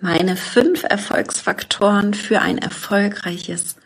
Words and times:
meine 0.00 0.36
fünf 0.36 0.84
Erfolgsfaktoren 0.84 2.14
für 2.14 2.40
ein 2.40 2.58
erfolgreiches 2.58 3.76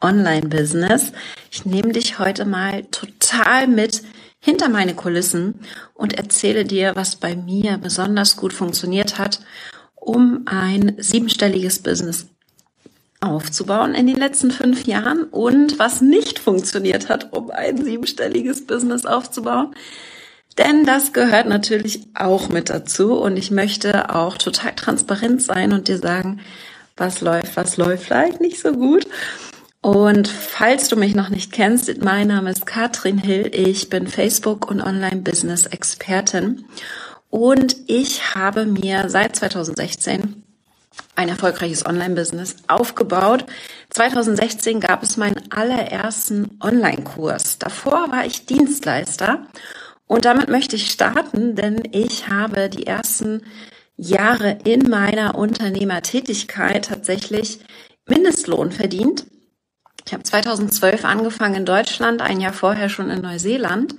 Online-Business. 0.00 1.12
Ich 1.50 1.64
nehme 1.64 1.92
dich 1.92 2.18
heute 2.18 2.44
mal 2.44 2.84
total 2.90 3.66
mit 3.66 4.02
hinter 4.40 4.68
meine 4.68 4.94
Kulissen 4.94 5.60
und 5.94 6.14
erzähle 6.14 6.64
dir, 6.64 6.94
was 6.94 7.16
bei 7.16 7.34
mir 7.34 7.78
besonders 7.78 8.36
gut 8.36 8.52
funktioniert 8.52 9.18
hat, 9.18 9.40
um 9.94 10.42
ein 10.46 10.94
siebenstelliges 10.98 11.80
Business 11.80 12.28
aufzubauen 13.20 13.94
in 13.94 14.06
den 14.06 14.16
letzten 14.16 14.52
fünf 14.52 14.86
Jahren 14.86 15.24
und 15.24 15.80
was 15.80 16.00
nicht 16.00 16.38
funktioniert 16.38 17.08
hat, 17.08 17.32
um 17.32 17.50
ein 17.50 17.84
siebenstelliges 17.84 18.64
Business 18.64 19.06
aufzubauen. 19.06 19.74
Denn 20.58 20.84
das 20.84 21.12
gehört 21.12 21.46
natürlich 21.46 22.08
auch 22.14 22.48
mit 22.48 22.68
dazu 22.68 23.14
und 23.14 23.36
ich 23.36 23.52
möchte 23.52 24.12
auch 24.14 24.36
total 24.36 24.74
transparent 24.74 25.40
sein 25.40 25.72
und 25.72 25.86
dir 25.86 25.98
sagen, 25.98 26.40
was 26.96 27.20
läuft, 27.20 27.56
was 27.56 27.76
läuft 27.76 28.04
vielleicht 28.04 28.40
nicht 28.40 28.60
so 28.60 28.72
gut. 28.72 29.06
Und 29.80 30.26
falls 30.26 30.88
du 30.88 30.96
mich 30.96 31.14
noch 31.14 31.28
nicht 31.28 31.52
kennst, 31.52 32.02
mein 32.02 32.26
Name 32.26 32.50
ist 32.50 32.66
Katrin 32.66 33.18
Hill, 33.18 33.50
ich 33.54 33.88
bin 33.88 34.08
Facebook- 34.08 34.68
und 34.68 34.80
Online-Business-Expertin 34.80 36.64
und 37.30 37.76
ich 37.86 38.34
habe 38.34 38.66
mir 38.66 39.08
seit 39.08 39.36
2016 39.36 40.42
ein 41.14 41.28
erfolgreiches 41.28 41.86
Online-Business 41.86 42.56
aufgebaut. 42.66 43.44
2016 43.90 44.80
gab 44.80 45.04
es 45.04 45.16
meinen 45.16 45.40
allerersten 45.52 46.58
Online-Kurs. 46.60 47.58
Davor 47.58 48.10
war 48.10 48.26
ich 48.26 48.46
Dienstleister 48.46 49.46
und 50.08 50.24
damit 50.24 50.48
möchte 50.48 50.74
ich 50.74 50.90
starten, 50.90 51.54
denn 51.54 51.82
ich 51.92 52.28
habe 52.28 52.68
die 52.68 52.86
ersten 52.86 53.42
Jahre 53.96 54.58
in 54.64 54.88
meiner 54.88 55.36
Unternehmertätigkeit 55.36 56.86
tatsächlich 56.86 57.60
Mindestlohn 58.06 58.72
verdient. 58.72 59.26
Ich 60.06 60.14
habe 60.14 60.22
2012 60.22 61.04
angefangen 61.04 61.56
in 61.56 61.66
Deutschland, 61.66 62.22
ein 62.22 62.40
Jahr 62.40 62.54
vorher 62.54 62.88
schon 62.88 63.10
in 63.10 63.20
Neuseeland 63.20 63.96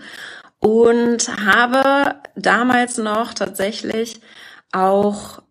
und 0.57 1.29
habe 1.45 2.15
damals 2.35 2.97
noch 2.97 3.35
tatsächlich 3.35 4.19
auch 4.71 5.43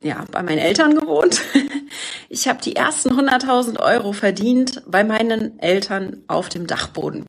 ja, 0.00 0.24
bei 0.30 0.42
meinen 0.42 0.58
Eltern 0.58 0.94
gewohnt. 0.94 1.42
Ich 2.28 2.48
habe 2.48 2.60
die 2.60 2.74
ersten 2.74 3.10
100.000 3.10 3.78
Euro 3.78 4.12
verdient 4.12 4.82
bei 4.88 5.04
meinen 5.04 5.60
Eltern 5.60 6.24
auf 6.26 6.48
dem 6.48 6.66
Dachboden. 6.66 7.26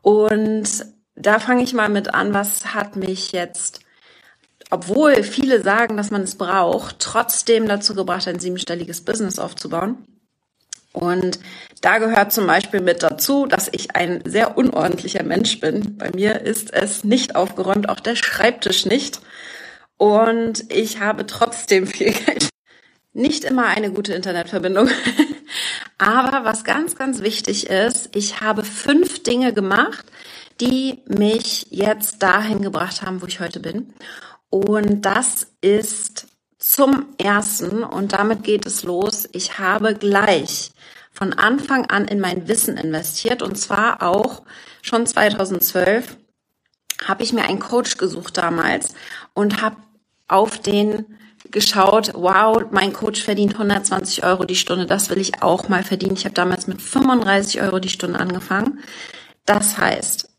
Und 0.00 0.84
da 1.26 1.38
fange 1.38 1.62
ich 1.62 1.72
mal 1.72 1.88
mit 1.88 2.14
an, 2.14 2.34
was 2.34 2.74
hat 2.74 2.96
mich 2.96 3.32
jetzt, 3.32 3.80
obwohl 4.70 5.22
viele 5.22 5.62
sagen, 5.62 5.96
dass 5.96 6.10
man 6.10 6.22
es 6.22 6.36
braucht, 6.36 6.98
trotzdem 6.98 7.68
dazu 7.68 7.94
gebracht, 7.94 8.28
ein 8.28 8.38
siebenstelliges 8.38 9.02
Business 9.02 9.38
aufzubauen. 9.38 10.04
Und 10.92 11.38
da 11.80 11.98
gehört 11.98 12.32
zum 12.32 12.46
Beispiel 12.46 12.80
mit 12.80 13.02
dazu, 13.02 13.46
dass 13.46 13.68
ich 13.72 13.96
ein 13.96 14.22
sehr 14.26 14.58
unordentlicher 14.58 15.22
Mensch 15.22 15.58
bin. 15.58 15.96
Bei 15.96 16.10
mir 16.10 16.42
ist 16.42 16.72
es 16.72 17.02
nicht 17.02 17.34
aufgeräumt, 17.34 17.88
auch 17.88 18.00
der 18.00 18.14
Schreibtisch 18.14 18.84
nicht. 18.84 19.20
Und 19.96 20.70
ich 20.70 21.00
habe 21.00 21.26
trotzdem 21.26 21.86
viel 21.86 22.12
Geld. 22.12 22.48
Nicht 23.14 23.44
immer 23.44 23.66
eine 23.66 23.90
gute 23.92 24.14
Internetverbindung. 24.14 24.88
Aber 25.98 26.44
was 26.44 26.64
ganz, 26.64 26.96
ganz 26.96 27.20
wichtig 27.20 27.68
ist, 27.68 28.14
ich 28.14 28.40
habe 28.40 28.64
fünf 28.64 29.22
Dinge 29.22 29.52
gemacht, 29.52 30.04
die 30.62 31.02
mich 31.08 31.66
jetzt 31.70 32.22
dahin 32.22 32.62
gebracht 32.62 33.02
haben, 33.02 33.20
wo 33.20 33.26
ich 33.26 33.40
heute 33.40 33.58
bin. 33.58 33.92
Und 34.48 35.02
das 35.02 35.48
ist 35.60 36.28
zum 36.58 37.06
ersten, 37.18 37.82
und 37.82 38.12
damit 38.12 38.44
geht 38.44 38.64
es 38.64 38.84
los, 38.84 39.28
ich 39.32 39.58
habe 39.58 39.94
gleich 39.94 40.70
von 41.10 41.32
Anfang 41.32 41.86
an 41.86 42.06
in 42.06 42.20
mein 42.20 42.46
Wissen 42.46 42.76
investiert 42.76 43.42
und 43.42 43.58
zwar 43.58 44.02
auch 44.02 44.42
schon 44.82 45.04
2012 45.04 46.16
habe 47.06 47.24
ich 47.24 47.32
mir 47.32 47.42
einen 47.42 47.58
Coach 47.58 47.96
gesucht 47.96 48.38
damals 48.38 48.94
und 49.34 49.60
habe 49.60 49.76
auf 50.28 50.60
den 50.60 51.18
geschaut, 51.50 52.12
wow, 52.14 52.62
mein 52.70 52.92
Coach 52.92 53.20
verdient 53.20 53.54
120 53.54 54.22
Euro 54.24 54.44
die 54.44 54.54
Stunde, 54.54 54.86
das 54.86 55.10
will 55.10 55.18
ich 55.18 55.42
auch 55.42 55.68
mal 55.68 55.82
verdienen. 55.82 56.14
Ich 56.14 56.24
habe 56.24 56.34
damals 56.34 56.68
mit 56.68 56.80
35 56.80 57.60
Euro 57.62 57.80
die 57.80 57.88
Stunde 57.88 58.20
angefangen. 58.20 58.78
Das 59.44 59.76
heißt, 59.76 60.31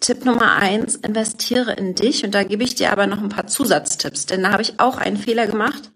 Tipp 0.00 0.24
Nummer 0.24 0.52
eins, 0.54 0.96
investiere 0.96 1.72
in 1.72 1.94
dich 1.94 2.24
und 2.24 2.34
da 2.34 2.42
gebe 2.42 2.64
ich 2.64 2.74
dir 2.74 2.90
aber 2.90 3.06
noch 3.06 3.18
ein 3.18 3.28
paar 3.28 3.46
Zusatztipps, 3.46 4.26
denn 4.26 4.42
da 4.42 4.52
habe 4.52 4.62
ich 4.62 4.80
auch 4.80 4.96
einen 4.96 5.16
Fehler 5.16 5.46
gemacht. 5.46 5.90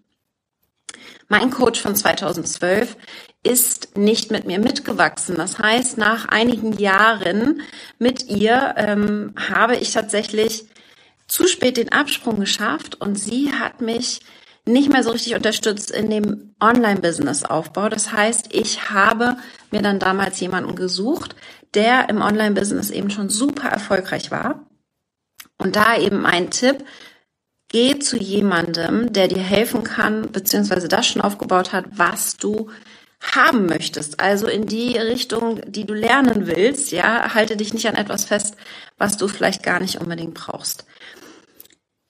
Mein 1.27 1.49
Coach 1.49 1.81
von 1.81 1.95
2012 1.95 2.97
ist 3.41 3.97
nicht 3.97 4.31
mit 4.31 4.45
mir 4.45 4.59
mitgewachsen. 4.59 5.35
Das 5.35 5.59
heißt, 5.59 5.97
nach 5.97 6.27
einigen 6.27 6.73
Jahren 6.77 7.61
mit 7.97 8.27
ihr 8.27 8.75
ähm, 8.77 9.33
habe 9.49 9.75
ich 9.75 9.91
tatsächlich 9.91 10.65
zu 11.27 11.47
spät 11.47 11.77
den 11.77 11.91
Absprung 11.91 12.39
geschafft 12.39 13.01
und 13.01 13.15
sie 13.15 13.53
hat 13.53 13.81
mich 13.81 14.21
nicht 14.67 14.91
mehr 14.91 15.03
so 15.03 15.11
richtig 15.11 15.35
unterstützt 15.35 15.91
in 15.91 16.09
dem 16.09 16.55
Online-Business-Aufbau. 16.59 17.89
Das 17.89 18.11
heißt, 18.11 18.53
ich 18.53 18.89
habe 18.89 19.37
mir 19.71 19.81
dann 19.81 19.99
damals 19.99 20.39
jemanden 20.39 20.75
gesucht, 20.75 21.35
der 21.73 22.09
im 22.09 22.21
Online-Business 22.21 22.89
eben 22.89 23.09
schon 23.09 23.29
super 23.29 23.69
erfolgreich 23.69 24.31
war. 24.31 24.65
Und 25.57 25.75
da 25.75 25.97
eben 25.97 26.25
ein 26.25 26.51
Tipp, 26.51 26.85
geh 27.69 27.99
zu 27.99 28.17
jemandem, 28.17 29.11
der 29.13 29.27
dir 29.27 29.41
helfen 29.41 29.83
kann, 29.83 30.31
beziehungsweise 30.31 30.87
das 30.87 31.07
schon 31.07 31.21
aufgebaut 31.21 31.73
hat, 31.73 31.85
was 31.91 32.37
du 32.37 32.69
haben 33.21 33.65
möchtest. 33.65 34.19
Also 34.19 34.47
in 34.47 34.65
die 34.65 34.97
Richtung, 34.97 35.61
die 35.65 35.85
du 35.85 35.93
lernen 35.93 36.47
willst, 36.47 36.91
ja, 36.91 37.33
halte 37.33 37.57
dich 37.57 37.73
nicht 37.73 37.87
an 37.87 37.95
etwas 37.95 38.25
fest, 38.25 38.55
was 38.97 39.17
du 39.17 39.27
vielleicht 39.27 39.63
gar 39.63 39.79
nicht 39.79 39.99
unbedingt 39.99 40.35
brauchst. 40.35 40.85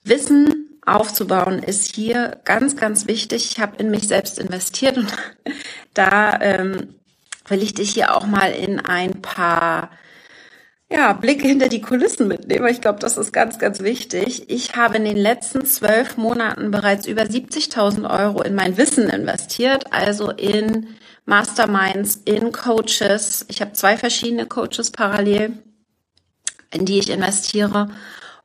Wissen 0.03 0.79
aufzubauen 0.85 1.63
ist 1.63 1.95
hier 1.95 2.39
ganz, 2.45 2.75
ganz 2.75 3.07
wichtig. 3.07 3.51
Ich 3.51 3.59
habe 3.59 3.77
in 3.77 3.89
mich 3.89 4.07
selbst 4.07 4.37
investiert 4.37 4.97
und 4.97 5.11
da 5.93 6.39
ähm, 6.41 6.95
will 7.47 7.63
ich 7.63 7.73
dich 7.73 7.93
hier 7.93 8.15
auch 8.15 8.25
mal 8.25 8.51
in 8.51 8.79
ein 8.79 9.21
paar 9.21 9.91
ja, 10.89 11.13
Blicke 11.13 11.47
hinter 11.47 11.67
die 11.67 11.81
Kulissen 11.81 12.27
mitnehmen. 12.27 12.67
Ich 12.67 12.81
glaube, 12.81 12.99
das 12.99 13.17
ist 13.17 13.33
ganz, 13.33 13.57
ganz 13.57 13.81
wichtig. 13.81 14.49
Ich 14.49 14.75
habe 14.75 14.97
in 14.97 15.05
den 15.05 15.17
letzten 15.17 15.65
zwölf 15.65 16.15
Monaten 16.17 16.69
bereits 16.69 17.07
über 17.07 17.23
70.000 17.23 18.09
Euro 18.09 18.43
in 18.43 18.53
mein 18.53 18.77
Wissen 18.77 19.09
investiert, 19.09 19.91
also 19.91 20.29
in 20.29 20.95
Masterminds, 21.25 22.17
in 22.25 22.51
Coaches. 22.51 23.45
Ich 23.49 23.61
habe 23.61 23.73
zwei 23.73 23.97
verschiedene 23.97 24.45
Coaches 24.45 24.91
parallel, 24.91 25.57
in 26.71 26.85
die 26.85 26.99
ich 26.99 27.09
investiere. 27.09 27.89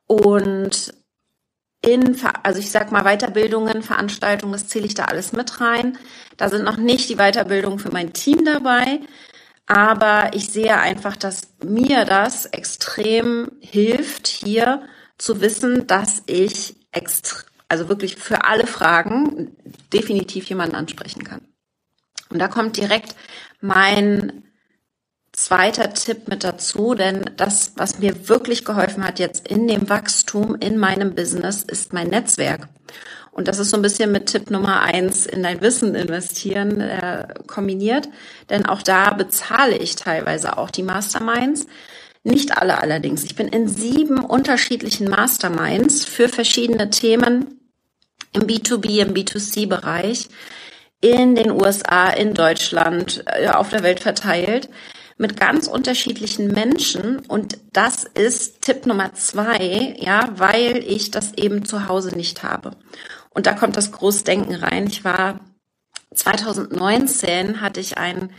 Und 0.07 0.93
in, 1.81 2.15
also 2.43 2.59
ich 2.59 2.71
sag 2.71 2.91
mal 2.91 3.03
Weiterbildungen, 3.03 3.81
Veranstaltungen, 3.81 4.53
das 4.53 4.67
zähle 4.67 4.85
ich 4.85 4.93
da 4.93 5.05
alles 5.05 5.33
mit 5.33 5.59
rein. 5.61 5.97
Da 6.37 6.49
sind 6.49 6.63
noch 6.63 6.77
nicht 6.77 7.09
die 7.09 7.15
Weiterbildungen 7.15 7.79
für 7.79 7.91
mein 7.91 8.13
Team 8.13 8.45
dabei, 8.45 8.99
aber 9.65 10.31
ich 10.33 10.49
sehe 10.49 10.77
einfach, 10.77 11.15
dass 11.15 11.53
mir 11.63 12.05
das 12.05 12.45
extrem 12.45 13.51
hilft, 13.59 14.27
hier 14.27 14.83
zu 15.17 15.41
wissen, 15.41 15.87
dass 15.87 16.23
ich 16.27 16.75
extra, 16.91 17.39
also 17.67 17.87
wirklich 17.89 18.17
für 18.17 18.43
alle 18.43 18.67
Fragen 18.67 19.55
definitiv 19.93 20.45
jemanden 20.49 20.75
ansprechen 20.75 21.23
kann. 21.23 21.41
Und 22.29 22.39
da 22.39 22.47
kommt 22.47 22.77
direkt 22.77 23.15
mein 23.59 24.43
zweiter 25.45 25.93
Tipp 25.93 26.27
mit 26.27 26.43
dazu, 26.43 26.93
denn 26.93 27.31
das, 27.35 27.73
was 27.75 27.97
mir 27.97 28.29
wirklich 28.29 28.63
geholfen 28.63 29.03
hat 29.03 29.17
jetzt 29.17 29.47
in 29.47 29.67
dem 29.67 29.89
Wachstum 29.89 30.55
in 30.55 30.77
meinem 30.77 31.15
Business, 31.15 31.63
ist 31.63 31.93
mein 31.93 32.09
Netzwerk. 32.09 32.69
Und 33.31 33.47
das 33.47 33.57
ist 33.57 33.71
so 33.71 33.77
ein 33.77 33.81
bisschen 33.81 34.11
mit 34.11 34.27
Tipp 34.27 34.51
Nummer 34.51 34.81
eins 34.81 35.25
in 35.25 35.41
dein 35.41 35.61
Wissen 35.61 35.95
investieren 35.95 36.79
äh, 36.79 37.27
kombiniert, 37.47 38.07
denn 38.49 38.67
auch 38.67 38.83
da 38.83 39.11
bezahle 39.13 39.77
ich 39.77 39.95
teilweise 39.95 40.57
auch 40.57 40.69
die 40.69 40.83
Masterminds. 40.83 41.65
Nicht 42.23 42.57
alle 42.57 42.79
allerdings. 42.79 43.23
Ich 43.23 43.35
bin 43.35 43.47
in 43.47 43.67
sieben 43.67 44.19
unterschiedlichen 44.19 45.09
Masterminds 45.09 46.05
für 46.05 46.29
verschiedene 46.29 46.91
Themen 46.91 47.59
im 48.33 48.43
B2B, 48.43 49.01
im 49.01 49.13
B2C-Bereich 49.15 50.29
in 50.99 51.33
den 51.33 51.49
USA, 51.49 52.09
in 52.09 52.35
Deutschland, 52.35 53.23
äh, 53.25 53.47
auf 53.47 53.69
der 53.69 53.81
Welt 53.81 54.01
verteilt 54.01 54.69
mit 55.17 55.39
ganz 55.39 55.67
unterschiedlichen 55.67 56.47
Menschen 56.47 57.19
und 57.19 57.57
das 57.73 58.03
ist 58.03 58.61
Tipp 58.61 58.85
Nummer 58.85 59.13
zwei, 59.13 59.95
ja, 59.99 60.29
weil 60.35 60.77
ich 60.77 61.11
das 61.11 61.33
eben 61.33 61.65
zu 61.65 61.87
Hause 61.87 62.15
nicht 62.15 62.43
habe. 62.43 62.71
Und 63.29 63.47
da 63.47 63.53
kommt 63.53 63.77
das 63.77 63.91
Großdenken 63.91 64.55
rein. 64.55 64.87
Ich 64.87 65.03
war 65.03 65.39
2019 66.13 67.61
hatte 67.61 67.79
ich 67.79 67.97
einen 67.97 68.31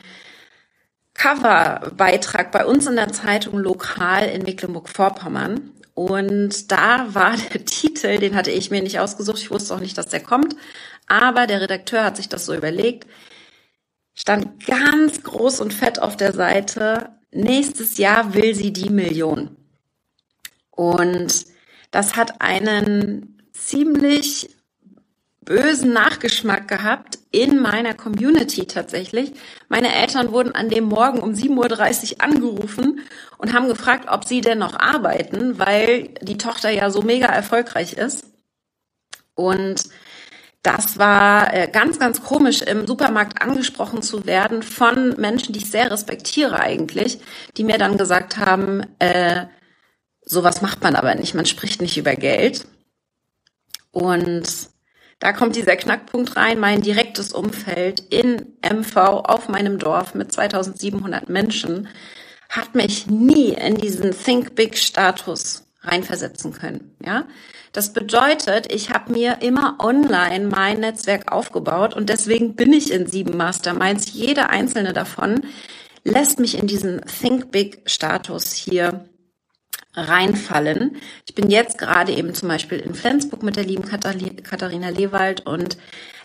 Coverbeitrag 1.14 2.52
bei 2.52 2.64
uns 2.66 2.86
in 2.86 2.96
der 2.96 3.12
Zeitung 3.12 3.58
lokal 3.58 4.28
in 4.28 4.42
Mecklenburg-Vorpommern 4.42 5.72
Und 5.94 6.72
da 6.72 7.14
war 7.14 7.36
der 7.52 7.64
Titel, 7.64 8.18
den 8.18 8.34
hatte 8.34 8.50
ich 8.50 8.70
mir 8.70 8.82
nicht 8.82 8.98
ausgesucht. 8.98 9.38
Ich 9.38 9.50
wusste 9.50 9.74
auch 9.74 9.80
nicht, 9.80 9.96
dass 9.98 10.08
der 10.08 10.20
kommt. 10.20 10.56
Aber 11.06 11.46
der 11.46 11.60
Redakteur 11.60 12.04
hat 12.04 12.16
sich 12.16 12.28
das 12.28 12.46
so 12.46 12.54
überlegt. 12.54 13.06
Stand 14.14 14.66
ganz 14.66 15.22
groß 15.22 15.60
und 15.60 15.72
fett 15.72 16.00
auf 16.00 16.16
der 16.16 16.32
Seite. 16.34 17.10
Nächstes 17.30 17.96
Jahr 17.96 18.34
will 18.34 18.54
sie 18.54 18.72
die 18.72 18.90
Million. 18.90 19.56
Und 20.70 21.46
das 21.90 22.16
hat 22.16 22.40
einen 22.40 23.42
ziemlich 23.52 24.50
bösen 25.44 25.92
Nachgeschmack 25.92 26.68
gehabt 26.68 27.18
in 27.32 27.60
meiner 27.60 27.94
Community 27.94 28.66
tatsächlich. 28.66 29.32
Meine 29.68 29.94
Eltern 29.94 30.30
wurden 30.32 30.54
an 30.54 30.68
dem 30.68 30.84
Morgen 30.84 31.18
um 31.20 31.32
7.30 31.32 32.14
Uhr 32.14 32.20
angerufen 32.22 33.00
und 33.38 33.52
haben 33.52 33.68
gefragt, 33.68 34.06
ob 34.08 34.24
sie 34.24 34.40
denn 34.40 34.58
noch 34.58 34.78
arbeiten, 34.78 35.58
weil 35.58 36.08
die 36.22 36.38
Tochter 36.38 36.70
ja 36.70 36.90
so 36.90 37.02
mega 37.02 37.26
erfolgreich 37.26 37.94
ist. 37.94 38.26
Und 39.34 39.82
das 40.62 40.98
war 40.98 41.52
äh, 41.52 41.68
ganz, 41.68 41.98
ganz 41.98 42.22
komisch, 42.22 42.62
im 42.62 42.86
Supermarkt 42.86 43.42
angesprochen 43.42 44.02
zu 44.02 44.26
werden 44.26 44.62
von 44.62 45.20
Menschen, 45.20 45.52
die 45.52 45.58
ich 45.58 45.70
sehr 45.70 45.90
respektiere 45.90 46.58
eigentlich, 46.60 47.18
die 47.56 47.64
mir 47.64 47.78
dann 47.78 47.98
gesagt 47.98 48.38
haben, 48.38 48.84
äh, 49.00 49.46
sowas 50.24 50.62
macht 50.62 50.82
man 50.82 50.94
aber 50.94 51.14
nicht, 51.16 51.34
man 51.34 51.46
spricht 51.46 51.80
nicht 51.80 51.98
über 51.98 52.14
Geld. 52.14 52.66
Und 53.90 54.70
da 55.18 55.32
kommt 55.32 55.56
dieser 55.56 55.76
Knackpunkt 55.76 56.36
rein, 56.36 56.58
mein 56.58 56.80
direktes 56.80 57.32
Umfeld 57.32 58.00
in 58.00 58.56
MV 58.62 58.96
auf 58.96 59.48
meinem 59.48 59.78
Dorf 59.78 60.14
mit 60.14 60.32
2700 60.32 61.28
Menschen 61.28 61.88
hat 62.48 62.74
mich 62.74 63.06
nie 63.06 63.50
in 63.50 63.76
diesen 63.76 64.12
Think 64.12 64.54
Big 64.54 64.76
Status 64.76 65.64
reinversetzen 65.82 66.52
können, 66.52 66.96
ja? 67.04 67.26
Das 67.72 67.94
bedeutet, 67.94 68.70
ich 68.70 68.90
habe 68.90 69.12
mir 69.12 69.38
immer 69.40 69.76
online 69.78 70.46
mein 70.46 70.80
Netzwerk 70.80 71.32
aufgebaut 71.32 71.94
und 71.94 72.10
deswegen 72.10 72.54
bin 72.54 72.72
ich 72.72 72.92
in 72.92 73.06
sieben 73.06 73.36
Masterminds. 73.36 74.12
Jede 74.12 74.50
einzelne 74.50 74.92
davon 74.92 75.40
lässt 76.04 76.38
mich 76.38 76.58
in 76.58 76.66
diesen 76.66 77.00
Think 77.06 77.50
Big 77.50 77.80
Status 77.86 78.52
hier 78.52 79.08
reinfallen. 79.94 80.96
Ich 81.26 81.34
bin 81.34 81.50
jetzt 81.50 81.78
gerade 81.78 82.12
eben 82.12 82.34
zum 82.34 82.48
Beispiel 82.48 82.78
in 82.78 82.94
Flensburg 82.94 83.42
mit 83.42 83.56
der 83.56 83.64
lieben 83.64 83.84
Katharina 83.84 84.90
Lewald 84.90 85.46
und 85.46 85.78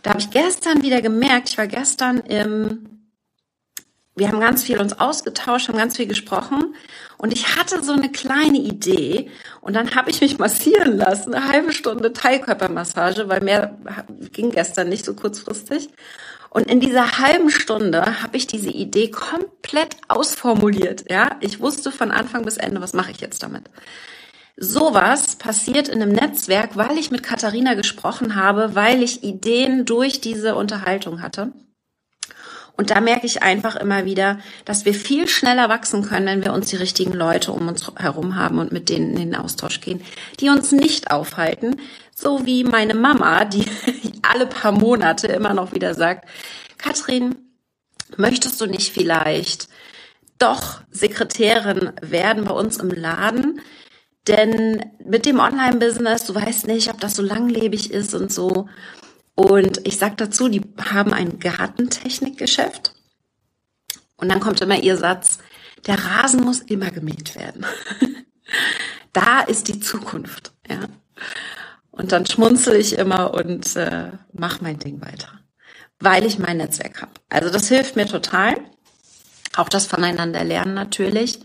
da 0.03 0.11
habe 0.11 0.19
ich 0.19 0.29
gestern 0.29 0.83
wieder 0.83 1.01
gemerkt, 1.01 1.49
ich 1.49 1.57
war 1.57 1.67
gestern 1.67 2.19
im, 2.19 2.96
wir 4.17 4.27
haben 4.27 4.39
ganz 4.39 4.63
viel 4.63 4.79
uns 4.79 4.99
ausgetauscht, 4.99 5.69
haben 5.69 5.77
ganz 5.77 5.95
viel 5.95 6.07
gesprochen 6.07 6.75
und 7.17 7.31
ich 7.31 7.55
hatte 7.55 7.83
so 7.83 7.93
eine 7.93 8.11
kleine 8.11 8.57
Idee 8.57 9.29
und 9.61 9.75
dann 9.75 9.95
habe 9.95 10.09
ich 10.09 10.21
mich 10.21 10.37
massieren 10.39 10.97
lassen, 10.97 11.33
eine 11.33 11.47
halbe 11.47 11.71
Stunde 11.71 12.13
Teilkörpermassage, 12.13 13.29
weil 13.29 13.41
mehr 13.41 13.77
ging 14.31 14.51
gestern 14.51 14.89
nicht 14.89 15.05
so 15.05 15.13
kurzfristig. 15.13 15.89
Und 16.49 16.71
in 16.71 16.79
dieser 16.79 17.19
halben 17.19 17.51
Stunde 17.51 18.23
habe 18.23 18.37
ich 18.37 18.47
diese 18.47 18.69
Idee 18.69 19.11
komplett 19.11 19.97
ausformuliert. 20.07 21.05
Ja, 21.09 21.35
ich 21.41 21.59
wusste 21.59 21.91
von 21.91 22.09
Anfang 22.09 22.45
bis 22.45 22.57
Ende, 22.57 22.81
was 22.81 22.93
mache 22.93 23.11
ich 23.11 23.19
jetzt 23.19 23.43
damit. 23.43 23.65
Sowas 24.55 25.35
passiert 25.35 25.87
in 25.87 26.01
einem 26.01 26.13
Netzwerk, 26.13 26.75
weil 26.75 26.97
ich 26.97 27.11
mit 27.11 27.21
Katharina 27.21 27.75
gesprochen 27.75 28.35
habe, 28.35 28.73
weil 28.73 29.03
ich 29.03 29.23
Ideen 29.23 29.85
durch 29.85 30.19
diese 30.19 30.55
Unterhaltung 30.55 31.21
hatte. 31.21 31.51
Und 32.77 32.91
da 32.91 33.01
merke 33.01 33.25
ich 33.25 33.41
einfach 33.41 33.75
immer 33.75 34.05
wieder, 34.05 34.39
dass 34.63 34.85
wir 34.85 34.93
viel 34.93 35.27
schneller 35.27 35.67
wachsen 35.67 36.03
können, 36.03 36.27
wenn 36.27 36.45
wir 36.45 36.53
uns 36.53 36.69
die 36.69 36.75
richtigen 36.75 37.13
Leute 37.13 37.51
um 37.51 37.67
uns 37.67 37.91
herum 37.97 38.35
haben 38.35 38.59
und 38.59 38.71
mit 38.71 38.89
denen 38.89 39.17
in 39.17 39.31
den 39.31 39.35
Austausch 39.35 39.81
gehen, 39.81 40.01
die 40.39 40.49
uns 40.49 40.71
nicht 40.71 41.09
aufhalten. 41.09 41.81
So 42.15 42.45
wie 42.45 42.63
meine 42.63 42.93
Mama, 42.93 43.45
die 43.45 43.65
alle 44.21 44.45
paar 44.45 44.71
Monate 44.71 45.27
immer 45.27 45.55
noch 45.55 45.73
wieder 45.73 45.95
sagt, 45.95 46.29
Katrin, 46.77 47.35
möchtest 48.15 48.61
du 48.61 48.67
nicht 48.67 48.93
vielleicht 48.93 49.67
doch 50.37 50.81
Sekretärin 50.91 51.93
werden 52.01 52.45
bei 52.45 52.53
uns 52.53 52.77
im 52.77 52.91
Laden? 52.91 53.59
Denn 54.27 54.83
mit 55.03 55.25
dem 55.25 55.39
Online-Business, 55.39 56.25
du 56.25 56.35
weißt 56.35 56.67
nicht, 56.67 56.89
ob 56.89 56.99
das 56.99 57.15
so 57.15 57.23
langlebig 57.23 57.91
ist 57.91 58.13
und 58.13 58.31
so. 58.31 58.67
Und 59.37 59.85
ich 59.85 59.97
sag 59.97 60.17
dazu, 60.17 60.49
die 60.49 60.63
haben 60.83 61.13
ein 61.13 61.37
Gartentechnikgeschäft. 61.37 62.95
Und 64.15 64.29
dann 64.29 64.39
kommt 64.39 64.61
immer 64.61 64.81
ihr 64.81 64.97
Satz, 64.97 65.37
der 65.85 66.03
Rasen 66.03 66.43
muss 66.43 66.61
immer 66.61 66.89
gemäht 66.89 67.35
werden. 67.35 67.63
da 69.13 69.41
ist 69.41 69.67
die 69.67 69.79
Zukunft. 69.79 70.53
Ja. 70.67 70.79
Und 71.91 72.13
dann 72.13 72.25
schmunzel 72.25 72.77
ich 72.77 72.97
immer 72.97 73.35
und 73.35 73.75
äh, 73.75 74.09
mach 74.33 74.59
mein 74.61 74.79
Ding 74.79 75.01
weiter, 75.01 75.29
weil 75.99 76.25
ich 76.25 76.39
mein 76.39 76.57
Netzwerk 76.57 77.03
habe. 77.03 77.11
Also 77.29 77.51
das 77.51 77.67
hilft 77.67 77.95
mir 77.95 78.07
total. 78.07 78.55
Auch 79.55 79.69
das 79.69 79.85
voneinander 79.85 80.43
lernen 80.43 80.73
natürlich. 80.73 81.41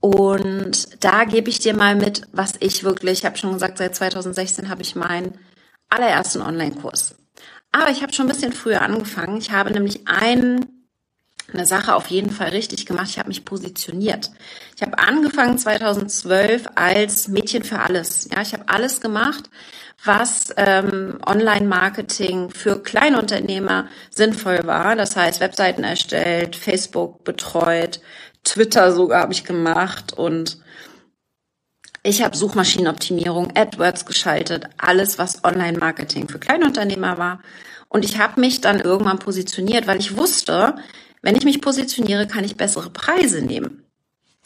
Und 0.00 1.04
da 1.04 1.24
gebe 1.24 1.50
ich 1.50 1.58
dir 1.58 1.76
mal 1.76 1.94
mit, 1.94 2.22
was 2.32 2.54
ich 2.60 2.84
wirklich, 2.84 3.18
ich 3.18 3.24
habe 3.26 3.36
schon 3.36 3.52
gesagt, 3.52 3.76
seit 3.76 3.94
2016 3.94 4.70
habe 4.70 4.80
ich 4.80 4.96
meinen 4.96 5.38
allerersten 5.88 6.42
Online-Kurs. 6.42 7.16
Aber 7.72 7.90
ich 7.90 8.02
habe 8.02 8.12
schon 8.12 8.26
ein 8.26 8.32
bisschen 8.32 8.52
früher 8.52 8.82
angefangen. 8.82 9.36
Ich 9.38 9.50
habe 9.50 9.70
nämlich 9.70 10.08
ein, 10.08 10.66
eine 11.52 11.66
Sache 11.66 11.94
auf 11.94 12.08
jeden 12.08 12.30
Fall 12.30 12.48
richtig 12.48 12.86
gemacht. 12.86 13.08
Ich 13.10 13.18
habe 13.18 13.28
mich 13.28 13.44
positioniert. 13.44 14.30
Ich 14.76 14.82
habe 14.82 14.98
angefangen 14.98 15.58
2012 15.58 16.64
als 16.74 17.28
Mädchen 17.28 17.64
für 17.64 17.80
alles. 17.80 18.28
Ja, 18.32 18.40
ich 18.40 18.52
habe 18.52 18.68
alles 18.68 19.00
gemacht, 19.00 19.50
was 20.04 20.54
ähm, 20.56 21.18
Online-Marketing 21.26 22.50
für 22.50 22.82
Kleinunternehmer 22.82 23.88
sinnvoll 24.10 24.60
war. 24.64 24.96
Das 24.96 25.16
heißt, 25.16 25.40
Webseiten 25.40 25.84
erstellt, 25.84 26.56
Facebook 26.56 27.24
betreut, 27.24 28.00
Twitter 28.44 28.92
sogar 28.92 29.22
habe 29.22 29.32
ich 29.32 29.44
gemacht 29.44 30.12
und 30.12 30.58
ich 32.08 32.22
habe 32.22 32.36
Suchmaschinenoptimierung, 32.36 33.56
AdWords 33.56 34.06
geschaltet, 34.06 34.64
alles, 34.78 35.18
was 35.18 35.44
Online-Marketing 35.44 36.28
für 36.28 36.38
Kleinunternehmer 36.38 37.18
war. 37.18 37.40
Und 37.88 38.04
ich 38.04 38.18
habe 38.18 38.40
mich 38.40 38.60
dann 38.60 38.80
irgendwann 38.80 39.18
positioniert, 39.18 39.86
weil 39.86 39.98
ich 39.98 40.16
wusste, 40.16 40.76
wenn 41.22 41.36
ich 41.36 41.44
mich 41.44 41.60
positioniere, 41.60 42.26
kann 42.26 42.44
ich 42.44 42.56
bessere 42.56 42.90
Preise 42.90 43.42
nehmen. 43.42 43.84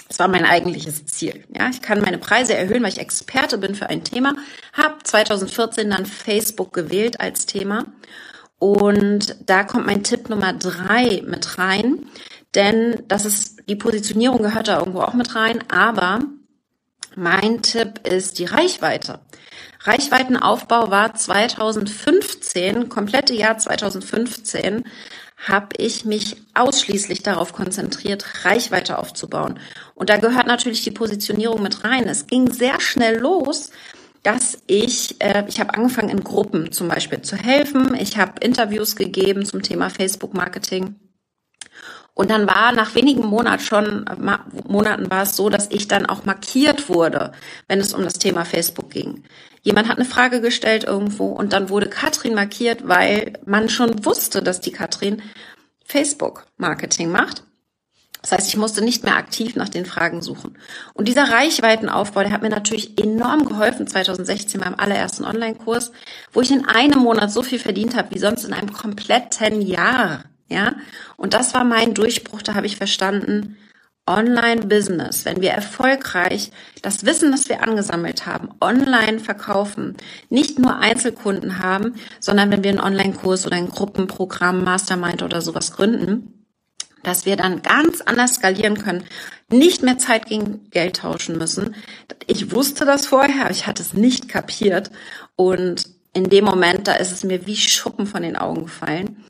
Das 0.08 0.18
war 0.18 0.28
mein 0.28 0.44
eigentliches 0.44 1.06
Ziel. 1.06 1.44
Ja, 1.56 1.70
ich 1.70 1.80
kann 1.80 2.00
meine 2.00 2.18
Preise 2.18 2.54
erhöhen, 2.54 2.82
weil 2.82 2.92
ich 2.92 3.00
Experte 3.00 3.58
bin 3.58 3.74
für 3.74 3.88
ein 3.88 4.04
Thema. 4.04 4.34
Habe 4.72 4.96
2014 5.02 5.88
dann 5.88 6.04
Facebook 6.04 6.72
gewählt 6.72 7.20
als 7.20 7.46
Thema. 7.46 7.86
Und 8.58 9.36
da 9.46 9.64
kommt 9.64 9.86
mein 9.86 10.04
Tipp 10.04 10.28
Nummer 10.28 10.52
drei 10.52 11.22
mit 11.26 11.58
rein. 11.58 12.06
Denn 12.54 13.02
das 13.08 13.24
ist, 13.24 13.62
die 13.68 13.76
Positionierung 13.76 14.42
gehört 14.42 14.68
da 14.68 14.78
irgendwo 14.78 15.00
auch 15.00 15.14
mit 15.14 15.34
rein. 15.34 15.64
Aber 15.70 16.20
mein 17.16 17.62
Tipp 17.62 18.06
ist 18.06 18.38
die 18.38 18.44
Reichweite. 18.44 19.20
Reichweitenaufbau 19.80 20.90
war 20.90 21.14
2015, 21.14 22.88
komplette 22.88 23.34
Jahr 23.34 23.58
2015, 23.58 24.84
habe 25.48 25.68
ich 25.76 26.04
mich 26.04 26.36
ausschließlich 26.54 27.22
darauf 27.22 27.52
konzentriert, 27.52 28.44
Reichweite 28.44 28.98
aufzubauen. 28.98 29.58
Und 29.94 30.08
da 30.08 30.16
gehört 30.16 30.46
natürlich 30.46 30.82
die 30.82 30.92
Positionierung 30.92 31.62
mit 31.62 31.84
rein. 31.84 32.08
Es 32.08 32.26
ging 32.28 32.52
sehr 32.52 32.80
schnell 32.80 33.18
los, 33.18 33.72
dass 34.22 34.58
ich, 34.68 35.20
äh, 35.20 35.44
ich 35.48 35.58
habe 35.58 35.74
angefangen 35.74 36.10
in 36.10 36.22
Gruppen 36.22 36.70
zum 36.70 36.88
Beispiel 36.88 37.22
zu 37.22 37.36
helfen. 37.36 37.96
Ich 37.98 38.16
habe 38.18 38.34
Interviews 38.40 38.94
gegeben 38.94 39.44
zum 39.44 39.62
Thema 39.62 39.90
Facebook-Marketing. 39.90 40.94
Und 42.14 42.30
dann 42.30 42.46
war 42.46 42.72
nach 42.72 42.94
wenigen 42.94 43.26
Monaten 43.26 43.62
schon, 43.62 44.04
Monaten 44.68 45.10
war 45.10 45.22
es 45.22 45.34
so, 45.34 45.48
dass 45.48 45.70
ich 45.70 45.88
dann 45.88 46.06
auch 46.06 46.24
markiert 46.24 46.88
wurde, 46.88 47.32
wenn 47.68 47.80
es 47.80 47.94
um 47.94 48.02
das 48.02 48.18
Thema 48.18 48.44
Facebook 48.44 48.90
ging. 48.90 49.24
Jemand 49.62 49.88
hat 49.88 49.96
eine 49.96 50.04
Frage 50.04 50.40
gestellt 50.40 50.84
irgendwo 50.84 51.26
und 51.26 51.52
dann 51.52 51.70
wurde 51.70 51.88
Katrin 51.88 52.34
markiert, 52.34 52.86
weil 52.86 53.34
man 53.46 53.68
schon 53.68 54.04
wusste, 54.04 54.42
dass 54.42 54.60
die 54.60 54.72
Katrin 54.72 55.22
Facebook-Marketing 55.86 57.10
macht. 57.10 57.44
Das 58.22 58.32
heißt, 58.32 58.48
ich 58.48 58.56
musste 58.56 58.82
nicht 58.82 59.02
mehr 59.02 59.16
aktiv 59.16 59.56
nach 59.56 59.68
den 59.68 59.84
Fragen 59.84 60.22
suchen. 60.22 60.56
Und 60.94 61.08
dieser 61.08 61.30
Reichweitenaufbau, 61.30 62.22
der 62.22 62.30
hat 62.30 62.42
mir 62.42 62.50
natürlich 62.50 62.98
enorm 63.00 63.46
geholfen 63.46 63.86
2016 63.88 64.60
beim 64.60 64.76
allerersten 64.76 65.24
Online-Kurs, 65.24 65.90
wo 66.32 66.40
ich 66.40 66.52
in 66.52 66.64
einem 66.64 67.00
Monat 67.00 67.32
so 67.32 67.42
viel 67.42 67.58
verdient 67.58 67.96
habe 67.96 68.14
wie 68.14 68.20
sonst 68.20 68.44
in 68.44 68.52
einem 68.52 68.72
kompletten 68.72 69.60
Jahr. 69.60 70.24
Ja, 70.52 70.74
und 71.16 71.34
das 71.34 71.54
war 71.54 71.64
mein 71.64 71.94
Durchbruch. 71.94 72.42
Da 72.42 72.54
habe 72.54 72.66
ich 72.66 72.76
verstanden, 72.76 73.56
Online-Business, 74.06 75.24
wenn 75.24 75.40
wir 75.40 75.50
erfolgreich 75.50 76.50
das 76.82 77.06
Wissen, 77.06 77.30
das 77.30 77.48
wir 77.48 77.62
angesammelt 77.62 78.26
haben, 78.26 78.48
online 78.60 79.20
verkaufen, 79.20 79.96
nicht 80.28 80.58
nur 80.58 80.78
Einzelkunden 80.78 81.60
haben, 81.60 81.94
sondern 82.18 82.50
wenn 82.50 82.64
wir 82.64 82.70
einen 82.70 82.80
Online-Kurs 82.80 83.46
oder 83.46 83.56
ein 83.56 83.68
Gruppenprogramm, 83.68 84.64
Mastermind 84.64 85.22
oder 85.22 85.40
sowas 85.40 85.72
gründen, 85.72 86.46
dass 87.04 87.26
wir 87.26 87.36
dann 87.36 87.62
ganz 87.62 88.00
anders 88.00 88.34
skalieren 88.34 88.78
können, 88.78 89.04
nicht 89.48 89.82
mehr 89.82 89.98
Zeit 89.98 90.26
gegen 90.26 90.68
Geld 90.70 90.96
tauschen 90.96 91.38
müssen. 91.38 91.74
Ich 92.26 92.52
wusste 92.52 92.84
das 92.84 93.06
vorher, 93.06 93.50
ich 93.50 93.66
hatte 93.66 93.82
es 93.82 93.94
nicht 93.94 94.28
kapiert. 94.28 94.90
Und 95.36 95.84
in 96.14 96.28
dem 96.28 96.44
Moment, 96.44 96.88
da 96.88 96.94
ist 96.94 97.12
es 97.12 97.24
mir 97.24 97.46
wie 97.46 97.56
Schuppen 97.56 98.06
von 98.06 98.22
den 98.22 98.36
Augen 98.36 98.64
gefallen. 98.64 99.24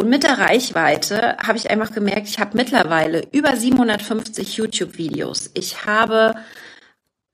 Und 0.00 0.10
mit 0.10 0.22
der 0.22 0.38
Reichweite 0.38 1.36
habe 1.38 1.58
ich 1.58 1.72
einfach 1.72 1.90
gemerkt, 1.92 2.28
ich 2.28 2.38
habe 2.38 2.56
mittlerweile 2.56 3.26
über 3.32 3.56
750 3.56 4.56
YouTube-Videos. 4.56 5.50
Ich 5.54 5.86
habe 5.86 6.36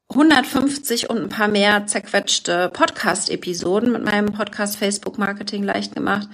150 0.09 1.11
und 1.11 1.19
ein 1.19 1.29
paar 1.29 1.49
mehr 1.49 1.87
zerquetschte 1.87 2.71
Podcast-Episoden 2.71 3.93
mit 3.93 4.03
meinem 4.03 4.33
Podcast 4.33 4.79
Facebook 4.79 5.19
Marketing 5.19 5.63
leicht 5.63 5.95
gemacht. 5.95 6.27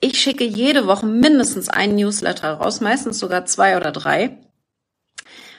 Ich 0.00 0.20
schicke 0.20 0.42
jede 0.42 0.88
Woche 0.88 1.06
mindestens 1.06 1.68
einen 1.68 1.94
Newsletter 1.94 2.54
raus, 2.54 2.80
meistens 2.80 3.20
sogar 3.20 3.44
zwei 3.46 3.76
oder 3.76 3.92
drei. 3.92 4.38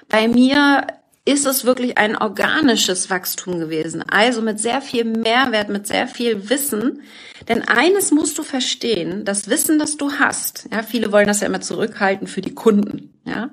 Bei 0.10 0.28
mir 0.28 0.86
ist 1.26 1.46
es 1.46 1.64
wirklich 1.64 1.98
ein 1.98 2.18
organisches 2.18 3.10
Wachstum 3.10 3.60
gewesen. 3.60 4.04
Also 4.04 4.42
mit 4.42 4.60
sehr 4.60 4.82
viel 4.82 5.06
Mehrwert, 5.06 5.70
mit 5.70 5.88
sehr 5.88 6.08
viel 6.08 6.50
Wissen. 6.50 7.02
Denn 7.48 7.62
eines 7.62 8.12
musst 8.12 8.38
du 8.38 8.44
verstehen, 8.44 9.24
das 9.24 9.48
Wissen, 9.48 9.80
das 9.80 9.96
du 9.98 10.12
hast, 10.14 10.68
ja, 10.72 10.84
viele 10.84 11.12
wollen 11.12 11.28
das 11.28 11.40
ja 11.40 11.48
immer 11.48 11.62
zurückhalten 11.62 12.28
für 12.28 12.42
die 12.42 12.54
Kunden, 12.54 13.14
ja. 13.26 13.50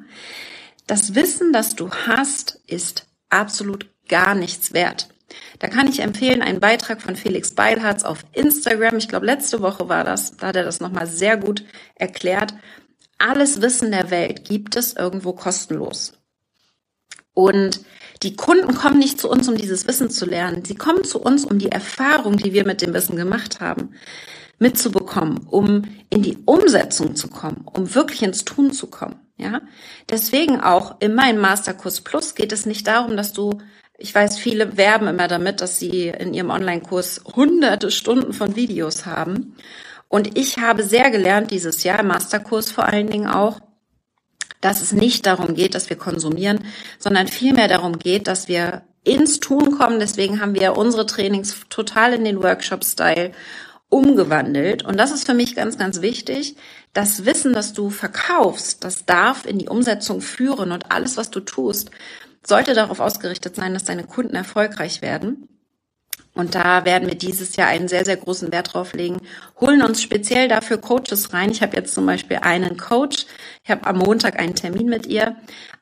Das 0.86 1.14
Wissen, 1.14 1.52
das 1.52 1.76
du 1.76 1.90
hast, 1.90 2.60
ist 2.66 3.06
absolut 3.28 3.86
gar 4.08 4.34
nichts 4.34 4.72
wert. 4.72 5.08
Da 5.60 5.68
kann 5.68 5.86
ich 5.86 6.00
empfehlen, 6.00 6.42
einen 6.42 6.58
Beitrag 6.58 7.00
von 7.00 7.14
Felix 7.14 7.54
Beilharz 7.54 8.02
auf 8.02 8.24
Instagram. 8.32 8.96
Ich 8.96 9.08
glaube, 9.08 9.26
letzte 9.26 9.60
Woche 9.60 9.88
war 9.88 10.02
das. 10.02 10.36
Da 10.36 10.48
hat 10.48 10.56
er 10.56 10.64
das 10.64 10.80
nochmal 10.80 11.06
sehr 11.06 11.36
gut 11.36 11.64
erklärt. 11.94 12.54
Alles 13.18 13.62
Wissen 13.62 13.92
der 13.92 14.10
Welt 14.10 14.44
gibt 14.44 14.74
es 14.74 14.94
irgendwo 14.94 15.32
kostenlos. 15.32 16.19
Und 17.40 17.80
die 18.23 18.37
Kunden 18.37 18.75
kommen 18.75 18.99
nicht 18.99 19.18
zu 19.18 19.30
uns, 19.30 19.49
um 19.49 19.56
dieses 19.56 19.88
Wissen 19.88 20.11
zu 20.11 20.26
lernen. 20.26 20.62
Sie 20.62 20.75
kommen 20.75 21.04
zu 21.04 21.18
uns, 21.20 21.47
um 21.47 21.59
die 21.59 21.73
Erfahrung, 21.73 22.37
die 22.37 22.52
wir 22.52 22.66
mit 22.66 22.82
dem 22.82 22.92
Wissen 22.92 23.16
gemacht 23.16 23.61
haben, 23.61 23.94
mitzubekommen, 24.59 25.47
um 25.47 25.85
in 26.11 26.20
die 26.20 26.37
Umsetzung 26.44 27.16
zu 27.16 27.28
kommen, 27.28 27.66
um 27.73 27.94
wirklich 27.94 28.23
ins 28.23 28.44
Tun 28.44 28.73
zu 28.73 28.88
kommen. 28.88 29.16
Ja, 29.38 29.62
deswegen 30.11 30.61
auch 30.61 31.00
in 31.00 31.14
meinem 31.14 31.40
Masterkurs 31.40 32.02
Plus 32.02 32.35
geht 32.35 32.52
es 32.52 32.66
nicht 32.66 32.87
darum, 32.87 33.16
dass 33.16 33.32
du 33.32 33.59
ich 34.02 34.14
weiß, 34.14 34.38
viele 34.38 34.78
werben 34.78 35.09
immer 35.09 35.28
damit, 35.28 35.61
dass 35.61 35.78
sie 35.78 36.09
in 36.09 36.32
ihrem 36.32 36.49
Online-Kurs 36.49 37.23
hunderte 37.37 37.90
Stunden 37.90 38.32
von 38.32 38.56
Videos 38.56 39.04
haben. 39.04 39.54
Und 40.09 40.38
ich 40.38 40.56
habe 40.56 40.85
sehr 40.85 41.11
gelernt 41.11 41.50
dieses 41.50 41.85
Jahr, 41.85 42.00
im 42.00 42.06
Masterkurs 42.06 42.70
vor 42.70 42.87
allen 42.87 43.11
Dingen 43.11 43.26
auch, 43.26 43.61
dass 44.60 44.82
es 44.82 44.92
nicht 44.92 45.26
darum 45.26 45.54
geht, 45.54 45.74
dass 45.74 45.88
wir 45.90 45.96
konsumieren, 45.96 46.64
sondern 46.98 47.28
vielmehr 47.28 47.68
darum 47.68 47.98
geht, 47.98 48.26
dass 48.26 48.48
wir 48.48 48.82
ins 49.04 49.40
Tun 49.40 49.78
kommen. 49.78 49.98
Deswegen 49.98 50.40
haben 50.40 50.54
wir 50.54 50.76
unsere 50.76 51.06
Trainings 51.06 51.64
total 51.68 52.12
in 52.12 52.24
den 52.24 52.42
Workshop-Style 52.42 53.32
umgewandelt. 53.88 54.84
Und 54.84 54.98
das 54.98 55.10
ist 55.10 55.26
für 55.26 55.34
mich 55.34 55.56
ganz, 55.56 55.76
ganz 55.76 56.00
wichtig. 56.00 56.56
Das 56.92 57.24
Wissen, 57.24 57.52
das 57.52 57.72
du 57.72 57.90
verkaufst, 57.90 58.84
das 58.84 59.04
darf 59.04 59.46
in 59.46 59.58
die 59.58 59.68
Umsetzung 59.68 60.20
führen 60.20 60.72
und 60.72 60.90
alles, 60.92 61.16
was 61.16 61.30
du 61.30 61.40
tust, 61.40 61.90
sollte 62.46 62.74
darauf 62.74 63.00
ausgerichtet 63.00 63.56
sein, 63.56 63.74
dass 63.74 63.84
deine 63.84 64.04
Kunden 64.04 64.34
erfolgreich 64.34 65.02
werden. 65.02 65.48
Und 66.32 66.54
da 66.54 66.84
werden 66.84 67.08
wir 67.08 67.16
dieses 67.16 67.56
Jahr 67.56 67.68
einen 67.68 67.88
sehr, 67.88 68.04
sehr 68.04 68.16
großen 68.16 68.52
Wert 68.52 68.72
drauf 68.72 68.92
legen. 68.92 69.20
Holen 69.60 69.82
uns 69.82 70.00
speziell 70.00 70.49
dafür 70.49 70.78
Coaches 70.78 71.32
rein. 71.32 71.50
Ich 71.50 71.60
habe 71.60 71.76
jetzt 71.76 71.92
zum 71.92 72.06
Beispiel 72.06 72.38
einen 72.40 72.76
Coach. 72.76 73.26
Ich 73.64 73.70
habe 73.70 73.87
am 73.87 73.99
Montag 73.99 74.38
einen 74.38 74.54
Termin 74.54 74.87
mit 74.87 75.06
ihr 75.06 75.37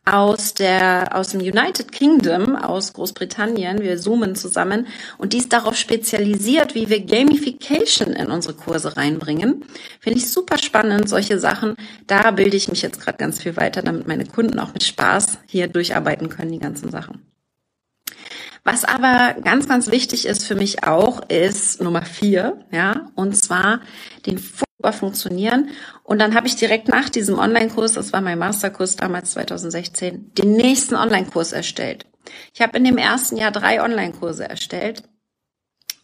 aus 0.07 0.55
der, 0.55 1.11
aus 1.14 1.28
dem 1.28 1.40
United 1.40 1.93
Kingdom, 1.93 2.57
aus 2.57 2.95
Großbritannien. 2.95 3.81
Wir 3.81 3.99
zoomen 3.99 4.35
zusammen 4.35 4.87
und 5.19 5.35
die 5.35 5.38
ist 5.38 5.52
darauf 5.52 5.76
spezialisiert, 5.76 6.75
wie 6.75 6.88
wir 6.88 7.05
Gamification 7.05 8.14
in 8.14 8.31
unsere 8.31 8.55
Kurse 8.55 8.97
reinbringen. 8.97 9.64
Finde 10.00 10.19
ich 10.19 10.31
super 10.31 10.57
spannend, 10.59 11.11
solche 11.11 11.38
Sachen. 11.38 11.76
Da 12.07 12.31
bilde 12.31 12.57
ich 12.57 12.69
mich 12.69 12.81
jetzt 12.81 13.00
gerade 13.00 13.19
ganz 13.19 13.43
viel 13.43 13.57
weiter, 13.57 13.83
damit 13.83 14.09
meine 14.09 14.25
Kunden 14.25 14.59
auch 14.59 14.73
mit 14.73 14.83
Spaß 14.83 15.38
hier 15.47 15.69
durcharbeiten 15.69 16.31
können, 16.31 16.52
die 16.52 16.59
ganzen 16.59 16.90
Sachen. 16.90 17.23
Was 18.65 18.85
aber 18.85 19.35
ganz, 19.43 19.69
ganz 19.69 19.91
wichtig 19.91 20.27
ist 20.27 20.45
für 20.45 20.55
mich 20.55 20.85
auch, 20.85 21.29
ist 21.29 21.81
Nummer 21.81 22.03
vier, 22.03 22.65
ja, 22.71 23.11
und 23.15 23.37
zwar 23.37 23.81
den 24.27 24.38
Fokus 24.38 24.69
funktionieren. 24.93 25.71
Und 26.05 26.21
dann 26.21 26.35
habe 26.35 26.47
ich 26.47 26.57
direkt 26.57 26.88
nach 26.88 27.09
diesem 27.09 27.38
Online-Kurs, 27.38 27.95
das 27.95 28.12
war 28.12 28.21
mein 28.21 28.38
Masterkurs 28.38 28.97
damals 28.97 29.33
2016, 29.33 30.35
den 30.35 30.53
nächsten 30.53 30.95
Online-Kurs 30.95 31.53
erstellt. 31.53 32.07
Ich 32.55 32.61
habe 32.61 32.77
in 32.77 32.85
dem 32.85 32.99
ersten 32.99 33.37
Jahr 33.37 33.50
drei 33.50 33.83
Online-Kurse 33.83 34.49
erstellt 34.49 35.03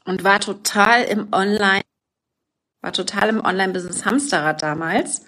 und 0.04 0.24
war 0.24 0.40
total 0.40 1.02
im 1.04 1.28
Online, 1.32 1.82
war 2.80 2.92
total 2.92 3.28
im 3.28 3.44
Online-Business 3.44 4.04
Hamsterrad 4.04 4.62
damals 4.62 5.26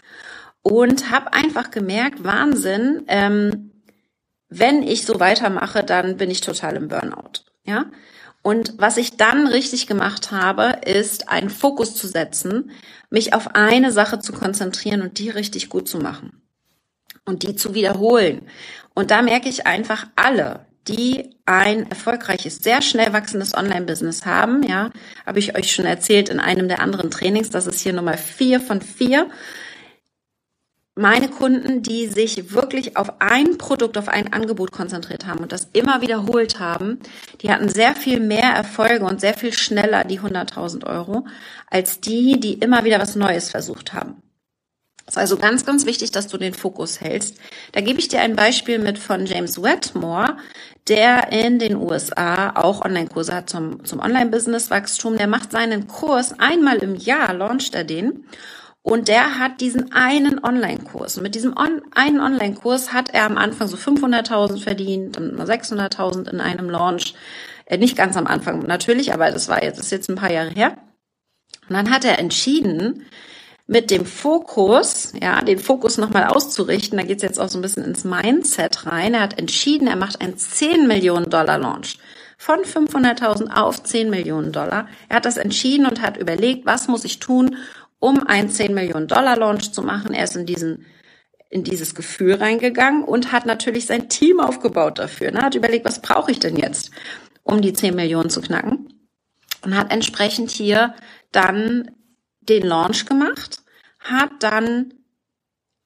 und 0.62 1.10
habe 1.10 1.32
einfach 1.32 1.70
gemerkt, 1.70 2.24
Wahnsinn, 2.24 3.04
ähm, 3.08 3.70
wenn 4.48 4.82
ich 4.82 5.04
so 5.04 5.18
weitermache, 5.20 5.82
dann 5.82 6.16
bin 6.16 6.30
ich 6.30 6.40
total 6.40 6.76
im 6.76 6.88
Burnout. 6.88 7.42
Ja? 7.64 7.86
Und 8.42 8.74
was 8.78 8.96
ich 8.96 9.16
dann 9.16 9.46
richtig 9.46 9.86
gemacht 9.86 10.30
habe, 10.30 10.80
ist 10.84 11.28
einen 11.28 11.50
Fokus 11.50 11.94
zu 11.94 12.06
setzen, 12.06 12.70
mich 13.10 13.34
auf 13.34 13.54
eine 13.54 13.90
Sache 13.90 14.20
zu 14.20 14.32
konzentrieren 14.32 15.02
und 15.02 15.18
die 15.18 15.30
richtig 15.30 15.68
gut 15.68 15.88
zu 15.88 15.98
machen 15.98 16.42
und 17.24 17.42
die 17.42 17.56
zu 17.56 17.74
wiederholen. 17.74 18.42
Und 18.94 19.10
da 19.10 19.20
merke 19.22 19.48
ich 19.48 19.66
einfach 19.66 20.06
alle, 20.14 20.66
die 20.88 21.36
ein 21.44 21.90
erfolgreiches, 21.90 22.58
sehr 22.58 22.82
schnell 22.82 23.12
wachsendes 23.12 23.54
Online-Business 23.54 24.24
haben, 24.24 24.62
ja, 24.62 24.90
habe 25.26 25.40
ich 25.40 25.56
euch 25.56 25.72
schon 25.72 25.84
erzählt 25.84 26.28
in 26.28 26.38
einem 26.38 26.68
der 26.68 26.80
anderen 26.80 27.10
Trainings, 27.10 27.50
das 27.50 27.66
ist 27.66 27.80
hier 27.80 27.92
Nummer 27.92 28.16
vier 28.16 28.60
von 28.60 28.80
vier 28.80 29.28
meine 30.98 31.28
Kunden, 31.28 31.82
die 31.82 32.06
sich 32.06 32.52
wirklich 32.52 32.96
auf 32.96 33.20
ein 33.20 33.58
Produkt, 33.58 33.98
auf 33.98 34.08
ein 34.08 34.32
Angebot 34.32 34.72
konzentriert 34.72 35.26
haben 35.26 35.40
und 35.40 35.52
das 35.52 35.68
immer 35.74 36.00
wiederholt 36.00 36.58
haben, 36.58 37.00
die 37.42 37.52
hatten 37.52 37.68
sehr 37.68 37.94
viel 37.94 38.18
mehr 38.18 38.50
Erfolge 38.50 39.04
und 39.04 39.20
sehr 39.20 39.34
viel 39.34 39.52
schneller 39.52 40.04
die 40.04 40.20
100.000 40.20 40.86
Euro 40.86 41.26
als 41.70 42.00
die, 42.00 42.40
die 42.40 42.54
immer 42.54 42.84
wieder 42.84 42.98
was 42.98 43.14
Neues 43.14 43.50
versucht 43.50 43.92
haben. 43.92 44.22
Es 45.06 45.12
ist 45.12 45.18
also 45.18 45.36
ganz, 45.36 45.64
ganz 45.64 45.86
wichtig, 45.86 46.10
dass 46.10 46.26
du 46.26 46.38
den 46.38 46.54
Fokus 46.54 47.00
hältst. 47.00 47.36
Da 47.72 47.80
gebe 47.80 48.00
ich 48.00 48.08
dir 48.08 48.20
ein 48.20 48.34
Beispiel 48.34 48.78
mit 48.80 48.98
von 48.98 49.26
James 49.26 49.62
Wetmore, 49.62 50.38
der 50.88 51.30
in 51.30 51.60
den 51.60 51.76
USA 51.76 52.56
auch 52.56 52.84
Online-Kurse 52.84 53.34
hat 53.34 53.50
zum, 53.50 53.84
zum 53.84 54.00
Online-Business-Wachstum. 54.00 55.16
Der 55.16 55.28
macht 55.28 55.52
seinen 55.52 55.86
Kurs 55.86 56.34
einmal 56.40 56.78
im 56.78 56.96
Jahr, 56.96 57.34
launcht 57.34 57.74
er 57.74 57.84
den. 57.84 58.24
Und 58.86 59.08
der 59.08 59.40
hat 59.40 59.60
diesen 59.60 59.90
einen 59.90 60.38
Online-Kurs. 60.44 61.16
Und 61.16 61.24
mit 61.24 61.34
diesem 61.34 61.56
on 61.56 61.82
einen 61.92 62.20
Online-Kurs 62.20 62.92
hat 62.92 63.12
er 63.12 63.24
am 63.24 63.36
Anfang 63.36 63.66
so 63.66 63.76
500.000 63.76 64.62
verdient, 64.62 65.16
dann 65.16 65.34
mal 65.34 65.44
600.000 65.44 66.30
in 66.30 66.40
einem 66.40 66.70
Launch. 66.70 67.14
Äh, 67.64 67.78
nicht 67.78 67.96
ganz 67.96 68.16
am 68.16 68.28
Anfang 68.28 68.60
natürlich, 68.60 69.12
aber 69.12 69.32
das 69.32 69.48
war 69.48 69.60
jetzt, 69.60 69.78
das 69.78 69.86
ist 69.86 69.90
jetzt 69.90 70.08
ein 70.08 70.14
paar 70.14 70.30
Jahre 70.30 70.50
her. 70.50 70.76
Und 71.68 71.74
dann 71.74 71.90
hat 71.90 72.04
er 72.04 72.20
entschieden, 72.20 73.06
mit 73.66 73.90
dem 73.90 74.06
Fokus, 74.06 75.14
ja, 75.20 75.40
den 75.42 75.58
Fokus 75.58 75.98
nochmal 75.98 76.28
auszurichten, 76.28 76.96
da 76.96 77.04
geht's 77.04 77.24
jetzt 77.24 77.40
auch 77.40 77.48
so 77.48 77.58
ein 77.58 77.62
bisschen 77.62 77.82
ins 77.82 78.04
Mindset 78.04 78.86
rein. 78.86 79.14
Er 79.14 79.22
hat 79.22 79.36
entschieden, 79.36 79.88
er 79.88 79.96
macht 79.96 80.20
einen 80.20 80.38
10 80.38 80.86
Millionen 80.86 81.28
Dollar 81.28 81.58
Launch 81.58 81.98
von 82.38 82.60
500.000 82.60 83.52
auf 83.52 83.82
10 83.82 84.10
Millionen 84.10 84.52
Dollar. 84.52 84.86
Er 85.08 85.16
hat 85.16 85.24
das 85.24 85.38
entschieden 85.38 85.86
und 85.86 86.02
hat 86.02 86.18
überlegt, 86.18 86.66
was 86.66 86.86
muss 86.86 87.04
ich 87.04 87.18
tun, 87.18 87.56
um 87.98 88.26
einen 88.26 88.50
10 88.50 88.74
Millionen 88.74 89.08
Dollar 89.08 89.36
Launch 89.36 89.72
zu 89.72 89.82
machen. 89.82 90.14
Er 90.14 90.24
ist 90.24 90.36
in 90.36 90.46
diesen 90.46 90.86
in 91.48 91.64
dieses 91.64 91.94
Gefühl 91.94 92.34
reingegangen 92.34 93.04
und 93.04 93.32
hat 93.32 93.46
natürlich 93.46 93.86
sein 93.86 94.08
Team 94.08 94.40
aufgebaut 94.40 94.98
dafür. 94.98 95.30
Ne? 95.30 95.42
Hat 95.42 95.54
überlegt, 95.54 95.84
was 95.84 96.02
brauche 96.02 96.30
ich 96.30 96.38
denn 96.38 96.56
jetzt, 96.56 96.90
um 97.44 97.62
die 97.62 97.72
10 97.72 97.94
Millionen 97.94 98.30
zu 98.30 98.40
knacken? 98.40 98.92
Und 99.64 99.76
hat 99.76 99.92
entsprechend 99.92 100.50
hier 100.50 100.94
dann 101.32 101.90
den 102.40 102.66
Launch 102.66 103.06
gemacht, 103.06 103.62
hat 104.00 104.30
dann 104.40 104.94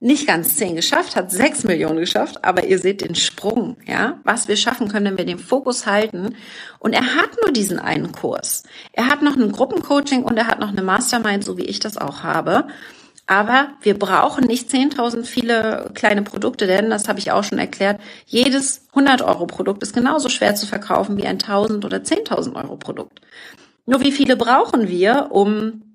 nicht 0.00 0.26
ganz 0.26 0.56
zehn 0.56 0.76
geschafft, 0.76 1.14
hat 1.14 1.30
sechs 1.30 1.62
Millionen 1.62 1.98
geschafft, 1.98 2.42
aber 2.42 2.64
ihr 2.64 2.78
seht 2.78 3.02
den 3.02 3.14
Sprung, 3.14 3.76
ja, 3.86 4.18
was 4.24 4.48
wir 4.48 4.56
schaffen 4.56 4.88
können, 4.88 5.04
wenn 5.06 5.18
wir 5.18 5.26
den 5.26 5.38
Fokus 5.38 5.86
halten. 5.86 6.34
Und 6.78 6.94
er 6.94 7.16
hat 7.16 7.30
nur 7.42 7.52
diesen 7.52 7.78
einen 7.78 8.10
Kurs. 8.10 8.62
Er 8.92 9.08
hat 9.08 9.20
noch 9.20 9.36
ein 9.36 9.52
Gruppencoaching 9.52 10.22
und 10.22 10.38
er 10.38 10.46
hat 10.46 10.58
noch 10.58 10.70
eine 10.70 10.82
Mastermind, 10.82 11.44
so 11.44 11.58
wie 11.58 11.66
ich 11.66 11.80
das 11.80 11.98
auch 11.98 12.22
habe. 12.22 12.66
Aber 13.26 13.68
wir 13.82 13.96
brauchen 13.96 14.46
nicht 14.46 14.70
10.000 14.70 15.24
viele 15.24 15.90
kleine 15.94 16.22
Produkte, 16.22 16.66
denn 16.66 16.88
das 16.88 17.06
habe 17.06 17.18
ich 17.18 17.30
auch 17.30 17.44
schon 17.44 17.58
erklärt. 17.58 18.00
Jedes 18.24 18.88
100 18.88 19.22
Euro 19.22 19.46
Produkt 19.46 19.82
ist 19.82 19.94
genauso 19.94 20.30
schwer 20.30 20.54
zu 20.54 20.66
verkaufen 20.66 21.18
wie 21.18 21.26
ein 21.26 21.38
1.000 21.38 21.84
oder 21.84 21.98
10.000 21.98 22.56
Euro 22.56 22.76
Produkt. 22.76 23.20
Nur 23.84 24.00
wie 24.00 24.12
viele 24.12 24.36
brauchen 24.36 24.88
wir, 24.88 25.28
um 25.30 25.89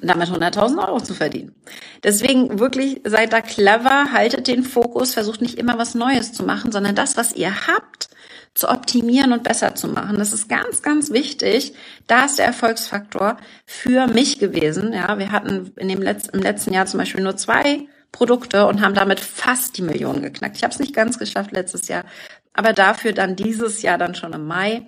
damit 0.00 0.28
100.000 0.28 0.86
Euro 0.86 1.00
zu 1.00 1.14
verdienen. 1.14 1.54
Deswegen 2.02 2.58
wirklich 2.58 3.00
seid 3.04 3.32
da 3.32 3.40
clever, 3.40 4.12
haltet 4.12 4.46
den 4.46 4.64
Fokus, 4.64 5.14
versucht 5.14 5.42
nicht 5.42 5.58
immer 5.58 5.78
was 5.78 5.94
Neues 5.94 6.32
zu 6.32 6.44
machen, 6.44 6.72
sondern 6.72 6.94
das, 6.94 7.16
was 7.16 7.32
ihr 7.34 7.66
habt, 7.66 8.08
zu 8.54 8.68
optimieren 8.68 9.32
und 9.32 9.42
besser 9.42 9.74
zu 9.74 9.88
machen. 9.88 10.18
Das 10.18 10.32
ist 10.32 10.48
ganz, 10.48 10.82
ganz 10.82 11.10
wichtig. 11.10 11.74
Da 12.06 12.26
ist 12.26 12.38
der 12.38 12.46
Erfolgsfaktor 12.46 13.38
für 13.64 14.06
mich 14.06 14.38
gewesen. 14.38 14.92
Ja, 14.92 15.18
wir 15.18 15.32
hatten 15.32 15.72
in 15.76 15.88
dem 15.88 16.02
letzten, 16.02 16.36
im 16.36 16.42
letzten 16.42 16.74
Jahr 16.74 16.86
zum 16.86 16.98
Beispiel 16.98 17.22
nur 17.22 17.36
zwei 17.36 17.86
Produkte 18.10 18.66
und 18.66 18.82
haben 18.82 18.94
damit 18.94 19.20
fast 19.20 19.78
die 19.78 19.82
Millionen 19.82 20.22
geknackt. 20.22 20.56
Ich 20.56 20.64
habe 20.64 20.72
es 20.72 20.80
nicht 20.80 20.94
ganz 20.94 21.18
geschafft 21.18 21.52
letztes 21.52 21.88
Jahr, 21.88 22.04
aber 22.52 22.74
dafür 22.74 23.12
dann 23.12 23.36
dieses 23.36 23.80
Jahr 23.80 23.96
dann 23.96 24.14
schon 24.14 24.34
im 24.34 24.46
Mai, 24.46 24.86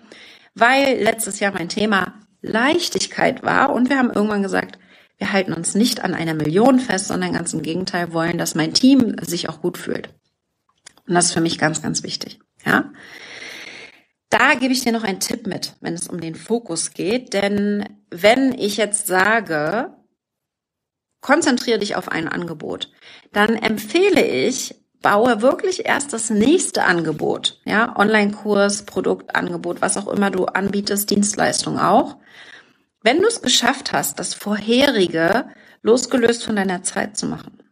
weil 0.54 1.02
letztes 1.02 1.40
Jahr 1.40 1.52
mein 1.52 1.70
Thema 1.70 2.14
Leichtigkeit 2.42 3.42
war 3.42 3.72
und 3.72 3.88
wir 3.88 3.98
haben 3.98 4.10
irgendwann 4.10 4.42
gesagt, 4.42 4.78
wir 5.18 5.32
halten 5.32 5.52
uns 5.52 5.74
nicht 5.74 6.02
an 6.02 6.14
einer 6.14 6.34
Million 6.34 6.80
fest, 6.80 7.08
sondern 7.08 7.32
ganz 7.32 7.52
im 7.52 7.62
Gegenteil 7.62 8.12
wollen, 8.12 8.38
dass 8.38 8.54
mein 8.54 8.74
Team 8.74 9.16
sich 9.20 9.48
auch 9.48 9.60
gut 9.60 9.78
fühlt. 9.78 10.08
Und 11.06 11.14
das 11.14 11.26
ist 11.26 11.32
für 11.32 11.40
mich 11.40 11.58
ganz, 11.58 11.82
ganz 11.82 12.02
wichtig. 12.02 12.40
Ja. 12.64 12.92
Da 14.30 14.54
gebe 14.54 14.72
ich 14.72 14.82
dir 14.82 14.92
noch 14.92 15.04
einen 15.04 15.20
Tipp 15.20 15.46
mit, 15.46 15.74
wenn 15.80 15.94
es 15.94 16.08
um 16.08 16.20
den 16.20 16.34
Fokus 16.34 16.92
geht. 16.92 17.34
Denn 17.34 17.88
wenn 18.10 18.52
ich 18.52 18.76
jetzt 18.76 19.06
sage, 19.06 19.94
konzentriere 21.20 21.78
dich 21.78 21.94
auf 21.94 22.08
ein 22.08 22.26
Angebot, 22.26 22.90
dann 23.32 23.54
empfehle 23.54 24.24
ich, 24.26 24.74
baue 25.00 25.42
wirklich 25.42 25.86
erst 25.86 26.14
das 26.14 26.30
nächste 26.30 26.84
Angebot, 26.84 27.60
ja, 27.66 27.94
Online-Kurs, 27.96 28.86
Produktangebot, 28.86 29.82
was 29.82 29.98
auch 29.98 30.08
immer 30.08 30.30
du 30.30 30.46
anbietest, 30.46 31.10
Dienstleistung 31.10 31.78
auch. 31.78 32.16
Wenn 33.04 33.20
du 33.20 33.28
es 33.28 33.42
geschafft 33.42 33.92
hast, 33.92 34.18
das 34.18 34.32
vorherige 34.32 35.50
losgelöst 35.82 36.42
von 36.42 36.56
deiner 36.56 36.82
Zeit 36.82 37.16
zu 37.18 37.26
machen 37.26 37.62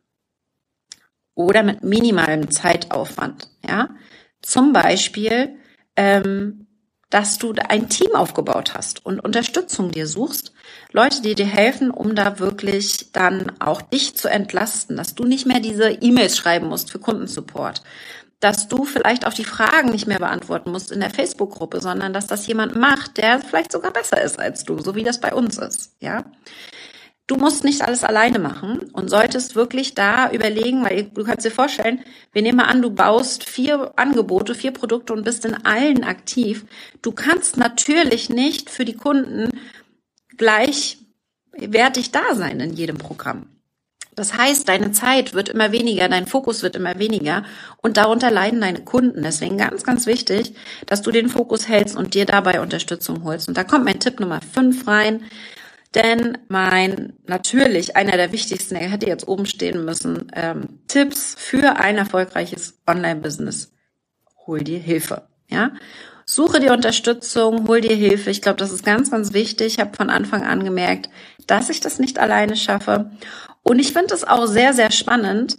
oder 1.34 1.62
mit 1.62 1.82
minimalem 1.82 2.50
Zeitaufwand, 2.50 3.48
ja, 3.66 3.88
zum 4.42 4.74
Beispiel 4.74 5.56
ähm, 5.96 6.66
dass 7.12 7.36
du 7.36 7.52
ein 7.68 7.90
Team 7.90 8.14
aufgebaut 8.14 8.72
hast 8.74 9.04
und 9.04 9.20
Unterstützung 9.20 9.90
dir 9.90 10.06
suchst. 10.06 10.54
Leute, 10.92 11.20
die 11.20 11.34
dir 11.34 11.46
helfen, 11.46 11.90
um 11.90 12.14
da 12.14 12.38
wirklich 12.38 13.12
dann 13.12 13.52
auch 13.60 13.82
dich 13.82 14.16
zu 14.16 14.30
entlasten, 14.30 14.96
dass 14.96 15.14
du 15.14 15.24
nicht 15.24 15.46
mehr 15.46 15.60
diese 15.60 15.90
E-Mails 15.90 16.38
schreiben 16.38 16.68
musst 16.68 16.90
für 16.90 16.98
Kundensupport, 16.98 17.82
dass 18.42 18.66
du 18.66 18.84
vielleicht 18.84 19.24
auch 19.24 19.32
die 19.32 19.44
Fragen 19.44 19.90
nicht 19.90 20.08
mehr 20.08 20.18
beantworten 20.18 20.72
musst 20.72 20.90
in 20.90 20.98
der 20.98 21.10
Facebook-Gruppe, 21.10 21.80
sondern 21.80 22.12
dass 22.12 22.26
das 22.26 22.44
jemand 22.48 22.74
macht, 22.74 23.16
der 23.16 23.38
vielleicht 23.38 23.70
sogar 23.70 23.92
besser 23.92 24.20
ist 24.20 24.40
als 24.40 24.64
du, 24.64 24.80
so 24.80 24.96
wie 24.96 25.04
das 25.04 25.20
bei 25.20 25.32
uns 25.32 25.58
ist, 25.58 25.92
ja. 26.00 26.24
Du 27.28 27.36
musst 27.36 27.62
nicht 27.62 27.82
alles 27.82 28.02
alleine 28.02 28.40
machen 28.40 28.90
und 28.92 29.08
solltest 29.08 29.54
wirklich 29.54 29.94
da 29.94 30.28
überlegen, 30.32 30.84
weil 30.84 31.04
du 31.04 31.22
kannst 31.22 31.46
dir 31.46 31.52
vorstellen, 31.52 32.00
wir 32.32 32.42
nehmen 32.42 32.58
mal 32.58 32.64
an, 32.64 32.82
du 32.82 32.90
baust 32.90 33.48
vier 33.48 33.92
Angebote, 33.96 34.56
vier 34.56 34.72
Produkte 34.72 35.12
und 35.12 35.22
bist 35.22 35.44
in 35.44 35.64
allen 35.64 36.02
aktiv. 36.02 36.66
Du 37.00 37.12
kannst 37.12 37.56
natürlich 37.56 38.28
nicht 38.28 38.70
für 38.70 38.84
die 38.84 38.96
Kunden 38.96 39.50
gleichwertig 40.36 42.10
da 42.10 42.34
sein 42.34 42.58
in 42.58 42.74
jedem 42.74 42.98
Programm. 42.98 43.51
Das 44.14 44.36
heißt, 44.36 44.68
deine 44.68 44.92
Zeit 44.92 45.32
wird 45.32 45.48
immer 45.48 45.72
weniger, 45.72 46.08
dein 46.08 46.26
Fokus 46.26 46.62
wird 46.62 46.76
immer 46.76 46.98
weniger 46.98 47.44
und 47.80 47.96
darunter 47.96 48.30
leiden 48.30 48.60
deine 48.60 48.84
Kunden. 48.84 49.22
Deswegen 49.22 49.56
ganz, 49.56 49.84
ganz 49.84 50.06
wichtig, 50.06 50.54
dass 50.86 51.00
du 51.00 51.10
den 51.10 51.30
Fokus 51.30 51.66
hältst 51.66 51.96
und 51.96 52.14
dir 52.14 52.26
dabei 52.26 52.60
Unterstützung 52.60 53.24
holst. 53.24 53.48
Und 53.48 53.56
da 53.56 53.64
kommt 53.64 53.86
mein 53.86 54.00
Tipp 54.00 54.20
Nummer 54.20 54.40
fünf 54.40 54.86
rein. 54.86 55.24
Denn 55.94 56.38
mein, 56.48 57.14
natürlich, 57.26 57.96
einer 57.96 58.16
der 58.16 58.32
wichtigsten, 58.32 58.76
er 58.76 58.88
hätte 58.88 59.06
jetzt 59.06 59.28
oben 59.28 59.46
stehen 59.46 59.84
müssen, 59.84 60.28
ähm, 60.34 60.80
Tipps 60.88 61.34
für 61.38 61.76
ein 61.76 61.98
erfolgreiches 61.98 62.80
Online-Business. 62.86 63.72
Hol 64.46 64.60
dir 64.60 64.78
Hilfe, 64.78 65.28
ja. 65.48 65.72
Suche 66.24 66.60
dir 66.60 66.72
Unterstützung, 66.72 67.66
hol 67.68 67.80
dir 67.80 67.94
Hilfe. 67.96 68.30
Ich 68.30 68.42
glaube, 68.42 68.58
das 68.58 68.72
ist 68.72 68.84
ganz, 68.84 69.10
ganz 69.10 69.32
wichtig. 69.32 69.74
Ich 69.74 69.80
habe 69.80 69.96
von 69.96 70.10
Anfang 70.10 70.42
an 70.44 70.64
gemerkt, 70.64 71.10
dass 71.46 71.70
ich 71.70 71.80
das 71.80 71.98
nicht 71.98 72.18
alleine 72.18 72.56
schaffe. 72.56 73.10
Und 73.62 73.78
ich 73.78 73.92
finde 73.92 74.14
es 74.14 74.24
auch 74.24 74.46
sehr, 74.46 74.72
sehr 74.72 74.90
spannend. 74.90 75.56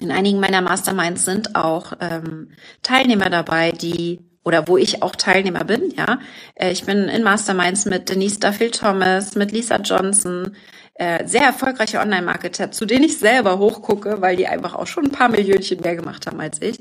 In 0.00 0.10
einigen 0.10 0.40
meiner 0.40 0.62
Masterminds 0.62 1.24
sind 1.24 1.54
auch 1.54 1.92
ähm, 2.00 2.52
Teilnehmer 2.82 3.28
dabei, 3.28 3.72
die 3.72 4.20
oder 4.44 4.66
wo 4.66 4.76
ich 4.76 5.02
auch 5.02 5.14
Teilnehmer 5.14 5.64
bin, 5.64 5.92
ja. 5.96 6.18
Äh, 6.54 6.72
ich 6.72 6.84
bin 6.84 7.04
in 7.08 7.22
Masterminds 7.22 7.84
mit 7.84 8.08
Denise 8.08 8.40
Duffield 8.40 8.78
Thomas, 8.78 9.36
mit 9.36 9.52
Lisa 9.52 9.76
Johnson, 9.76 10.56
äh, 10.94 11.26
sehr 11.26 11.42
erfolgreiche 11.42 12.00
Online-Marketer, 12.00 12.70
zu 12.70 12.84
denen 12.84 13.04
ich 13.04 13.18
selber 13.18 13.58
hochgucke, 13.58 14.20
weil 14.20 14.36
die 14.36 14.46
einfach 14.46 14.74
auch 14.74 14.86
schon 14.86 15.06
ein 15.06 15.12
paar 15.12 15.28
Millionchen 15.28 15.80
mehr 15.80 15.96
gemacht 15.96 16.26
haben 16.26 16.40
als 16.40 16.60
ich. 16.60 16.78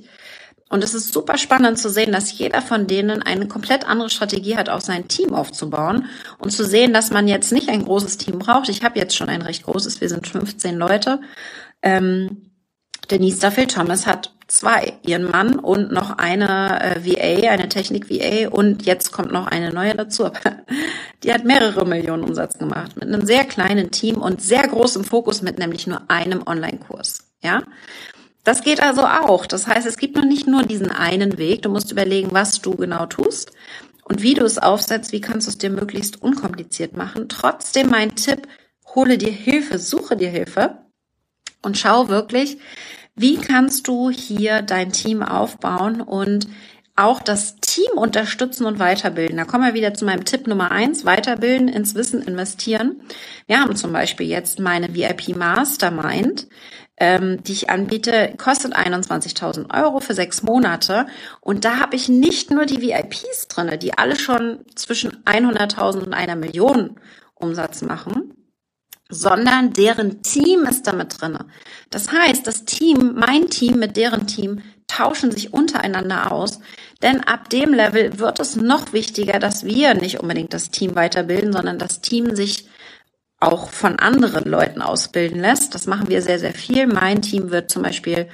Und 0.71 0.85
es 0.85 0.93
ist 0.93 1.11
super 1.11 1.37
spannend 1.37 1.77
zu 1.77 1.89
sehen, 1.89 2.13
dass 2.13 2.37
jeder 2.37 2.61
von 2.61 2.87
denen 2.87 3.21
eine 3.21 3.47
komplett 3.47 3.85
andere 3.85 4.09
Strategie 4.09 4.55
hat, 4.55 4.69
auch 4.69 4.79
sein 4.79 5.09
Team 5.09 5.33
aufzubauen 5.33 6.05
und 6.39 6.51
zu 6.51 6.63
sehen, 6.63 6.93
dass 6.93 7.11
man 7.11 7.27
jetzt 7.27 7.51
nicht 7.51 7.67
ein 7.67 7.83
großes 7.83 8.17
Team 8.17 8.39
braucht. 8.39 8.69
Ich 8.69 8.81
habe 8.81 8.97
jetzt 8.97 9.15
schon 9.15 9.27
ein 9.27 9.41
recht 9.41 9.63
großes, 9.63 9.99
wir 9.99 10.07
sind 10.07 10.25
15 10.25 10.77
Leute. 10.77 11.19
Ähm, 11.81 12.51
Denise 13.09 13.41
Duffield 13.41 13.73
Thomas 13.73 14.07
hat 14.07 14.31
zwei, 14.47 14.93
ihren 15.03 15.29
Mann 15.29 15.59
und 15.59 15.91
noch 15.91 16.17
eine 16.17 16.81
äh, 16.81 17.05
VA, 17.05 17.49
eine 17.49 17.67
Technik-VA 17.67 18.49
und 18.49 18.85
jetzt 18.85 19.11
kommt 19.11 19.33
noch 19.33 19.47
eine 19.47 19.73
neue 19.73 19.95
dazu. 19.95 20.29
Die 21.23 21.33
hat 21.33 21.43
mehrere 21.43 21.85
Millionen 21.85 22.23
Umsatz 22.23 22.57
gemacht 22.57 22.95
mit 22.95 23.09
einem 23.09 23.25
sehr 23.25 23.43
kleinen 23.43 23.91
Team 23.91 24.21
und 24.21 24.41
sehr 24.41 24.65
großem 24.65 25.03
Fokus 25.03 25.41
mit 25.41 25.59
nämlich 25.59 25.85
nur 25.85 26.01
einem 26.09 26.43
Online-Kurs. 26.45 27.27
Ja, 27.43 27.63
das 28.43 28.63
geht 28.63 28.81
also 28.81 29.05
auch. 29.05 29.45
Das 29.45 29.67
heißt, 29.67 29.85
es 29.85 29.97
gibt 29.97 30.15
noch 30.15 30.25
nicht 30.25 30.47
nur 30.47 30.63
diesen 30.63 30.91
einen 30.91 31.37
Weg. 31.37 31.61
Du 31.61 31.69
musst 31.69 31.91
überlegen, 31.91 32.29
was 32.31 32.61
du 32.61 32.75
genau 32.75 33.05
tust 33.05 33.51
und 34.03 34.21
wie 34.21 34.33
du 34.33 34.43
es 34.43 34.57
aufsetzt. 34.57 35.11
Wie 35.11 35.21
kannst 35.21 35.47
du 35.47 35.51
es 35.51 35.57
dir 35.57 35.69
möglichst 35.69 36.21
unkompliziert 36.21 36.97
machen? 36.97 37.29
Trotzdem 37.29 37.89
mein 37.89 38.15
Tipp: 38.15 38.47
Hole 38.95 39.17
dir 39.17 39.31
Hilfe, 39.31 39.77
suche 39.77 40.17
dir 40.17 40.29
Hilfe 40.29 40.85
und 41.61 41.77
schau 41.77 42.07
wirklich, 42.07 42.57
wie 43.15 43.37
kannst 43.37 43.87
du 43.87 44.09
hier 44.09 44.61
dein 44.61 44.91
Team 44.91 45.21
aufbauen 45.21 46.01
und 46.01 46.47
auch 46.95 47.21
das 47.21 47.55
Team 47.57 47.91
unterstützen 47.95 48.65
und 48.65 48.79
weiterbilden. 48.79 49.37
Da 49.37 49.45
kommen 49.45 49.65
wir 49.65 49.73
wieder 49.73 49.93
zu 49.93 50.05
meinem 50.05 50.25
Tipp 50.25 50.47
Nummer 50.47 50.71
eins, 50.71 51.05
weiterbilden, 51.05 51.67
ins 51.67 51.95
Wissen 51.95 52.21
investieren. 52.21 53.01
Wir 53.47 53.61
haben 53.61 53.75
zum 53.75 53.93
Beispiel 53.93 54.27
jetzt 54.27 54.59
meine 54.59 54.93
VIP 54.93 55.35
Mastermind, 55.35 56.47
ähm, 57.01 57.43
die 57.43 57.53
ich 57.53 57.71
anbiete, 57.71 58.35
kostet 58.37 58.75
21.000 58.77 59.73
Euro 59.75 60.01
für 60.01 60.13
sechs 60.13 60.43
Monate. 60.43 61.07
Und 61.39 61.65
da 61.65 61.79
habe 61.79 61.95
ich 61.95 62.09
nicht 62.09 62.51
nur 62.51 62.67
die 62.67 62.79
VIPs 62.79 63.47
drinne, 63.47 63.79
die 63.79 63.97
alle 63.97 64.15
schon 64.15 64.59
zwischen 64.75 65.23
100.000 65.25 66.03
und 66.03 66.13
einer 66.13 66.35
Million 66.35 66.99
Umsatz 67.33 67.81
machen, 67.81 68.35
sondern 69.09 69.73
deren 69.73 70.21
Team 70.21 70.65
ist 70.65 70.85
damit 70.85 71.19
drinne. 71.19 71.47
Das 71.89 72.11
heißt, 72.11 72.45
das 72.45 72.65
Team, 72.65 73.15
mein 73.15 73.49
Team 73.49 73.79
mit 73.79 73.97
deren 73.97 74.27
Team 74.27 74.61
tauschen 74.85 75.31
sich 75.31 75.53
untereinander 75.53 76.31
aus, 76.31 76.59
denn 77.01 77.23
ab 77.23 77.49
dem 77.49 77.73
Level 77.73 78.19
wird 78.19 78.39
es 78.39 78.55
noch 78.55 78.93
wichtiger, 78.93 79.39
dass 79.39 79.65
wir 79.65 79.95
nicht 79.95 80.19
unbedingt 80.19 80.53
das 80.53 80.69
Team 80.69 80.93
weiterbilden, 80.93 81.51
sondern 81.51 81.79
das 81.79 82.01
Team 82.01 82.35
sich 82.35 82.67
auch 83.41 83.69
von 83.69 83.99
anderen 83.99 84.49
Leuten 84.49 84.81
ausbilden 84.81 85.41
lässt. 85.41 85.75
Das 85.75 85.87
machen 85.87 86.07
wir 86.07 86.21
sehr, 86.21 86.39
sehr 86.39 86.53
viel. 86.53 86.87
Mein 86.87 87.21
Team 87.21 87.51
wird 87.51 87.69
zum 87.69 87.81
Beispiel 87.81 88.27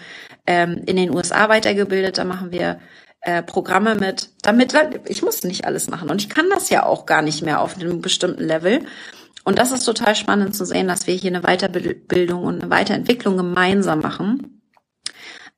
ähm, 0.46 0.84
in 0.86 0.98
den 0.98 1.16
USA 1.16 1.50
weitergebildet. 1.50 2.18
Da 2.18 2.26
machen 2.26 2.52
wir 2.52 2.80
äh, 3.22 3.42
Programme 3.42 3.96
mit, 3.96 4.30
damit 4.44 4.76
ich 5.08 5.24
muss 5.24 5.44
nicht 5.44 5.66
alles 5.66 5.90
machen 5.90 6.10
und 6.10 6.22
ich 6.22 6.30
kann 6.30 6.50
das 6.50 6.70
ja 6.70 6.86
auch 6.86 7.06
gar 7.06 7.22
nicht 7.22 7.42
mehr 7.42 7.62
auf 7.62 7.76
einem 7.76 8.02
bestimmten 8.02 8.44
Level. 8.44 8.86
Und 9.44 9.60
das 9.60 9.72
ist 9.72 9.86
total 9.86 10.14
spannend 10.14 10.56
zu 10.56 10.66
sehen, 10.66 10.90
dass 10.90 11.08
wir 11.08 11.16
hier 11.16 11.32
eine 11.34 11.42
Weiterbildung 11.42 12.44
und 12.44 12.62
eine 12.62 12.70
Weiterentwicklung 12.70 13.38
gemeinsam 13.38 14.02
machen. 14.02 14.62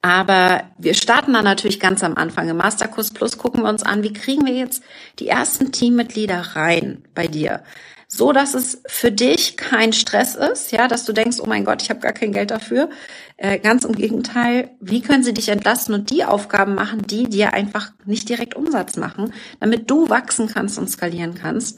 Aber 0.02 0.64
wir 0.78 0.94
starten 0.94 1.34
dann 1.34 1.44
natürlich 1.44 1.80
ganz 1.80 2.04
am 2.04 2.16
Anfang. 2.16 2.48
Im 2.48 2.58
Masterkurs 2.58 3.12
Plus 3.12 3.38
gucken 3.38 3.64
wir 3.64 3.70
uns 3.70 3.84
an, 3.84 4.04
wie 4.04 4.14
kriegen 4.14 4.46
wir 4.46 4.54
jetzt 4.54 4.84
die 5.18 5.28
ersten 5.28 5.72
Teammitglieder 5.72 6.56
rein 6.56 7.04
bei 7.16 7.28
dir? 7.28 7.64
So 8.12 8.34
dass 8.34 8.56
es 8.56 8.82
für 8.88 9.12
dich 9.12 9.56
kein 9.56 9.94
Stress 9.94 10.34
ist, 10.34 10.72
ja, 10.72 10.88
dass 10.88 11.06
du 11.06 11.14
denkst, 11.14 11.38
oh 11.42 11.46
mein 11.46 11.64
Gott, 11.64 11.84
ich 11.84 11.92
habe 11.92 12.00
gar 12.00 12.12
kein 12.12 12.34
Geld 12.34 12.50
dafür. 12.50 12.90
Äh, 13.38 13.60
ganz 13.60 13.86
im 13.86 13.94
Gegenteil, 13.94 14.72
wie 14.82 15.02
können 15.02 15.24
sie 15.24 15.34
dich 15.34 15.50
entlasten 15.50 15.94
und 15.94 16.10
die 16.10 16.26
Aufgaben 16.26 16.74
machen, 16.74 17.04
die 17.04 17.30
dir 17.30 17.54
einfach 17.54 17.92
nicht 18.06 18.28
direkt 18.28 18.56
Umsatz 18.56 18.98
machen, 18.98 19.32
damit 19.60 19.92
du 19.92 20.10
wachsen 20.10 20.48
kannst 20.48 20.80
und 20.80 20.90
skalieren 20.90 21.36
kannst. 21.36 21.78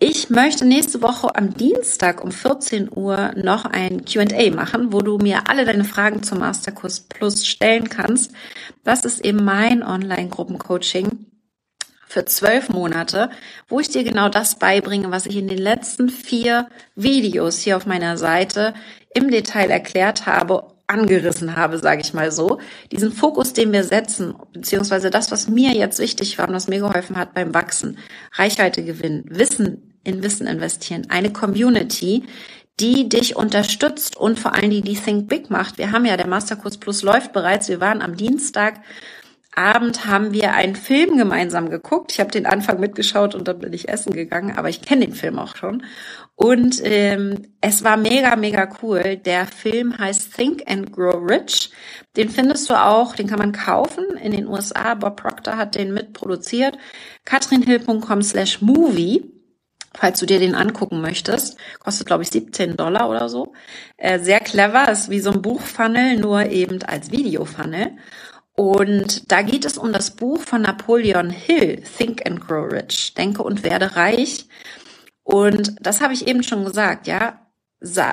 Ich 0.00 0.28
möchte 0.28 0.64
nächste 0.64 1.02
Woche 1.02 1.34
am 1.36 1.54
Dienstag 1.54 2.22
um 2.22 2.32
14 2.32 2.90
Uhr 2.92 3.32
noch 3.36 3.64
ein 3.64 4.04
Q&A 4.04 4.50
machen, 4.50 4.92
wo 4.92 5.00
du 5.02 5.18
mir 5.18 5.48
alle 5.48 5.64
deine 5.64 5.84
Fragen 5.84 6.24
zum 6.24 6.40
Masterkurs 6.40 7.00
Plus 7.00 7.46
stellen 7.46 7.88
kannst. 7.88 8.32
Das 8.82 9.04
ist 9.04 9.24
eben 9.24 9.44
mein 9.44 9.84
Online-Gruppencoaching 9.84 11.26
für 12.08 12.24
zwölf 12.24 12.70
Monate, 12.70 13.30
wo 13.68 13.80
ich 13.80 13.88
dir 13.88 14.02
genau 14.02 14.28
das 14.28 14.58
beibringe, 14.58 15.10
was 15.10 15.26
ich 15.26 15.36
in 15.36 15.48
den 15.48 15.58
letzten 15.58 16.08
vier 16.08 16.68
Videos 16.96 17.58
hier 17.58 17.76
auf 17.76 17.86
meiner 17.86 18.16
Seite 18.16 18.74
im 19.14 19.30
Detail 19.30 19.70
erklärt 19.70 20.26
habe, 20.26 20.72
angerissen 20.86 21.54
habe, 21.54 21.78
sage 21.78 22.00
ich 22.00 22.14
mal 22.14 22.32
so. 22.32 22.58
Diesen 22.90 23.12
Fokus, 23.12 23.52
den 23.52 23.72
wir 23.72 23.84
setzen, 23.84 24.34
beziehungsweise 24.52 25.10
das, 25.10 25.30
was 25.30 25.48
mir 25.48 25.72
jetzt 25.72 25.98
wichtig 25.98 26.38
war 26.38 26.48
und 26.48 26.54
was 26.54 26.66
mir 26.66 26.78
geholfen 26.78 27.16
hat 27.16 27.34
beim 27.34 27.52
Wachsen, 27.54 27.98
Reichweite 28.32 28.82
gewinnen, 28.82 29.24
Wissen 29.28 30.00
in 30.02 30.22
Wissen 30.22 30.46
investieren, 30.46 31.06
eine 31.10 31.30
Community, 31.30 32.24
die 32.80 33.08
dich 33.08 33.36
unterstützt 33.36 34.16
und 34.16 34.38
vor 34.38 34.54
allen 34.54 34.70
Dingen 34.70 34.84
die 34.84 34.94
Think 34.94 35.28
Big 35.28 35.50
macht. 35.50 35.76
Wir 35.76 35.92
haben 35.92 36.06
ja, 36.06 36.16
der 36.16 36.28
Masterkurs 36.28 36.78
Plus 36.78 37.02
läuft 37.02 37.32
bereits. 37.32 37.68
Wir 37.68 37.80
waren 37.80 38.00
am 38.00 38.16
Dienstag 38.16 38.80
Abend 39.58 40.06
haben 40.06 40.32
wir 40.32 40.54
einen 40.54 40.76
Film 40.76 41.18
gemeinsam 41.18 41.68
geguckt. 41.68 42.12
Ich 42.12 42.20
habe 42.20 42.30
den 42.30 42.46
Anfang 42.46 42.78
mitgeschaut 42.78 43.34
und 43.34 43.48
dann 43.48 43.58
bin 43.58 43.72
ich 43.72 43.88
essen 43.88 44.12
gegangen, 44.12 44.56
aber 44.56 44.68
ich 44.68 44.82
kenne 44.82 45.06
den 45.06 45.14
Film 45.14 45.38
auch 45.38 45.56
schon. 45.56 45.82
Und 46.36 46.80
ähm, 46.84 47.48
es 47.60 47.82
war 47.82 47.96
mega, 47.96 48.36
mega 48.36 48.68
cool. 48.80 49.16
Der 49.16 49.46
Film 49.46 49.98
heißt 49.98 50.32
Think 50.36 50.62
and 50.70 50.92
Grow 50.92 51.28
Rich. 51.28 51.72
Den 52.16 52.30
findest 52.30 52.70
du 52.70 52.80
auch, 52.80 53.16
den 53.16 53.26
kann 53.26 53.40
man 53.40 53.50
kaufen 53.52 54.04
in 54.22 54.30
den 54.30 54.46
USA. 54.46 54.94
Bob 54.94 55.20
Proctor 55.20 55.56
hat 55.56 55.74
den 55.74 55.92
mitproduziert. 55.92 56.78
katrinhill.com 57.24 58.22
slash 58.22 58.62
movie 58.62 59.34
falls 59.94 60.20
du 60.20 60.26
dir 60.26 60.38
den 60.38 60.54
angucken 60.54 61.00
möchtest. 61.00 61.58
Kostet, 61.80 62.06
glaube 62.06 62.22
ich, 62.22 62.30
17 62.30 62.76
Dollar 62.76 63.10
oder 63.10 63.28
so. 63.28 63.52
Äh, 63.96 64.20
sehr 64.20 64.38
clever, 64.38 64.88
ist 64.92 65.10
wie 65.10 65.18
so 65.18 65.32
ein 65.32 65.42
Buchfunnel, 65.42 66.16
nur 66.18 66.46
eben 66.46 66.82
als 66.84 67.10
Videofunnel. 67.10 67.96
Und 68.58 69.30
da 69.30 69.42
geht 69.42 69.64
es 69.64 69.78
um 69.78 69.92
das 69.92 70.10
Buch 70.10 70.40
von 70.40 70.62
Napoleon 70.62 71.30
Hill, 71.30 71.80
Think 71.96 72.26
and 72.26 72.40
Grow 72.40 72.68
Rich, 72.72 73.14
Denke 73.14 73.44
und 73.44 73.62
werde 73.62 73.94
reich. 73.94 74.46
Und 75.22 75.76
das 75.80 76.00
habe 76.00 76.12
ich 76.12 76.26
eben 76.26 76.42
schon 76.42 76.64
gesagt, 76.64 77.06
ja. 77.06 77.46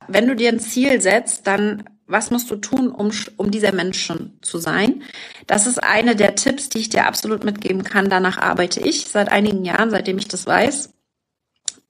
Wenn 0.07 0.27
du 0.27 0.35
dir 0.35 0.49
ein 0.49 0.59
Ziel 0.59 1.01
setzt, 1.01 1.47
dann 1.47 1.89
was 2.05 2.29
musst 2.29 2.51
du 2.51 2.57
tun, 2.57 2.89
um, 2.89 3.09
um 3.37 3.49
dieser 3.49 3.73
Mensch 3.73 3.99
schon 3.99 4.37
zu 4.43 4.59
sein? 4.59 5.01
Das 5.47 5.65
ist 5.65 5.83
eine 5.83 6.15
der 6.15 6.35
Tipps, 6.35 6.69
die 6.69 6.77
ich 6.77 6.89
dir 6.89 7.07
absolut 7.07 7.43
mitgeben 7.43 7.83
kann. 7.83 8.11
Danach 8.11 8.37
arbeite 8.37 8.81
ich 8.81 9.07
seit 9.07 9.31
einigen 9.31 9.65
Jahren, 9.65 9.89
seitdem 9.89 10.19
ich 10.19 10.27
das 10.27 10.45
weiß. 10.45 10.93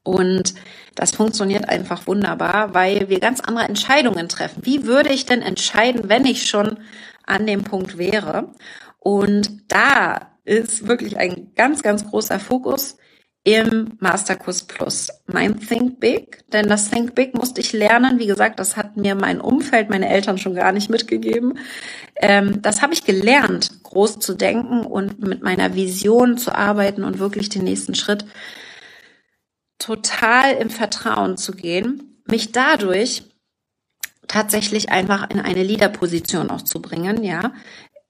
Und 0.04 0.54
das 0.96 1.12
funktioniert 1.12 1.68
einfach 1.68 2.08
wunderbar, 2.08 2.74
weil 2.74 3.10
wir 3.10 3.20
ganz 3.20 3.42
andere 3.42 3.66
Entscheidungen 3.66 4.30
treffen. 4.30 4.66
Wie 4.66 4.86
würde 4.86 5.12
ich 5.12 5.26
denn 5.26 5.42
entscheiden, 5.42 6.08
wenn 6.08 6.24
ich 6.24 6.48
schon 6.48 6.78
an 7.26 7.46
dem 7.46 7.64
Punkt 7.64 7.98
wäre. 7.98 8.52
Und 9.00 9.72
da 9.72 10.32
ist 10.46 10.88
wirklich 10.88 11.18
ein 11.18 11.52
ganz, 11.56 11.84
ganz 11.84 12.10
großer 12.10 12.40
Fokus 12.40 12.98
im 13.46 13.94
Masterkurs 14.00 14.64
Plus. 14.64 15.10
Mein 15.28 15.60
Think 15.60 16.00
Big, 16.00 16.44
denn 16.52 16.68
das 16.68 16.90
Think 16.90 17.14
Big 17.14 17.36
musste 17.36 17.62
ich 17.62 17.74
lernen. 17.74 18.18
Wie 18.18 18.26
gesagt, 18.26 18.60
das 18.60 18.76
hat 18.76 18.98
mir 18.98 19.14
mein 19.14 19.40
Umfeld, 19.40 19.90
meine 19.92 20.10
Eltern 20.10 20.40
schon 20.40 20.56
gar 20.56 20.72
nicht 20.72 20.90
mitgegeben. 20.90 21.60
Ähm, 22.16 22.64
das 22.64 22.82
habe 22.82 22.94
ich 22.94 23.06
gelernt, 23.06 23.84
groß 23.84 24.18
zu 24.18 24.34
denken 24.34 24.82
und 24.82 25.20
mit 25.20 25.44
meiner 25.44 25.76
Vision 25.76 26.40
zu 26.40 26.56
arbeiten 26.56 27.04
und 27.04 27.20
wirklich 27.20 27.50
den 27.50 27.64
nächsten 27.64 27.94
Schritt 27.94 28.26
total 29.78 30.54
im 30.54 30.72
Vertrauen 30.72 31.38
zu 31.38 31.52
gehen, 31.52 32.24
mich 32.26 32.52
dadurch 32.52 33.24
tatsächlich 34.28 34.90
einfach 34.90 35.30
in 35.30 35.40
eine 35.40 35.64
Leaderposition 35.64 36.50
auch 36.50 36.62
zu 36.62 36.82
bringen, 36.82 37.24
ja. 37.24 37.54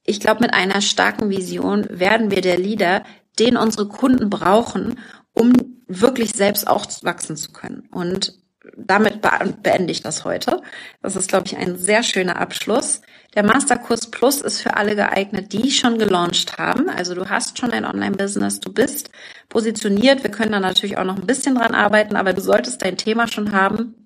Ich 0.04 0.20
glaube, 0.20 0.42
mit 0.42 0.54
einer 0.54 0.82
starken 0.82 1.30
Vision 1.30 1.88
werden 1.90 2.30
wir 2.30 2.42
der 2.42 2.60
Leader, 2.60 3.04
den 3.40 3.58
unsere 3.58 3.88
Kunden 3.88 4.30
brauchen, 4.30 5.00
um 5.34 5.54
wirklich 5.88 6.32
selbst 6.32 6.68
auch 6.68 6.86
wachsen 7.02 7.36
zu 7.36 7.52
können. 7.52 7.88
Und 7.92 8.38
damit 8.78 9.22
beende 9.64 9.92
ich 9.92 10.02
das 10.02 10.24
heute. 10.24 10.62
Das 11.02 11.16
ist, 11.16 11.30
glaube 11.30 11.48
ich, 11.48 11.58
ein 11.58 11.78
sehr 11.78 12.04
schöner 12.04 12.40
Abschluss. 12.40 13.02
Der 13.36 13.44
Masterkurs 13.44 14.12
Plus 14.12 14.42
ist 14.42 14.62
für 14.62 14.78
alle 14.78 14.96
geeignet, 14.96 15.54
die 15.54 15.72
schon 15.72 15.98
gelauncht 15.98 16.58
haben. 16.58 16.88
Also 16.90 17.16
du 17.16 17.30
hast 17.30 17.60
schon 17.60 17.72
ein 17.72 17.86
Online-Business, 17.86 18.60
du 18.60 18.72
bist 18.72 19.10
positioniert. 19.50 20.24
Wir 20.24 20.32
können 20.32 20.54
da 20.54 20.60
natürlich 20.60 20.98
auch 20.98 21.04
noch 21.04 21.18
ein 21.18 21.28
bisschen 21.28 21.56
dran 21.56 21.76
arbeiten, 21.76 22.16
aber 22.16 22.34
du 22.34 22.42
solltest 22.42 22.82
dein 22.82 22.98
Thema 22.98 23.28
schon 23.28 23.52
haben 23.52 24.05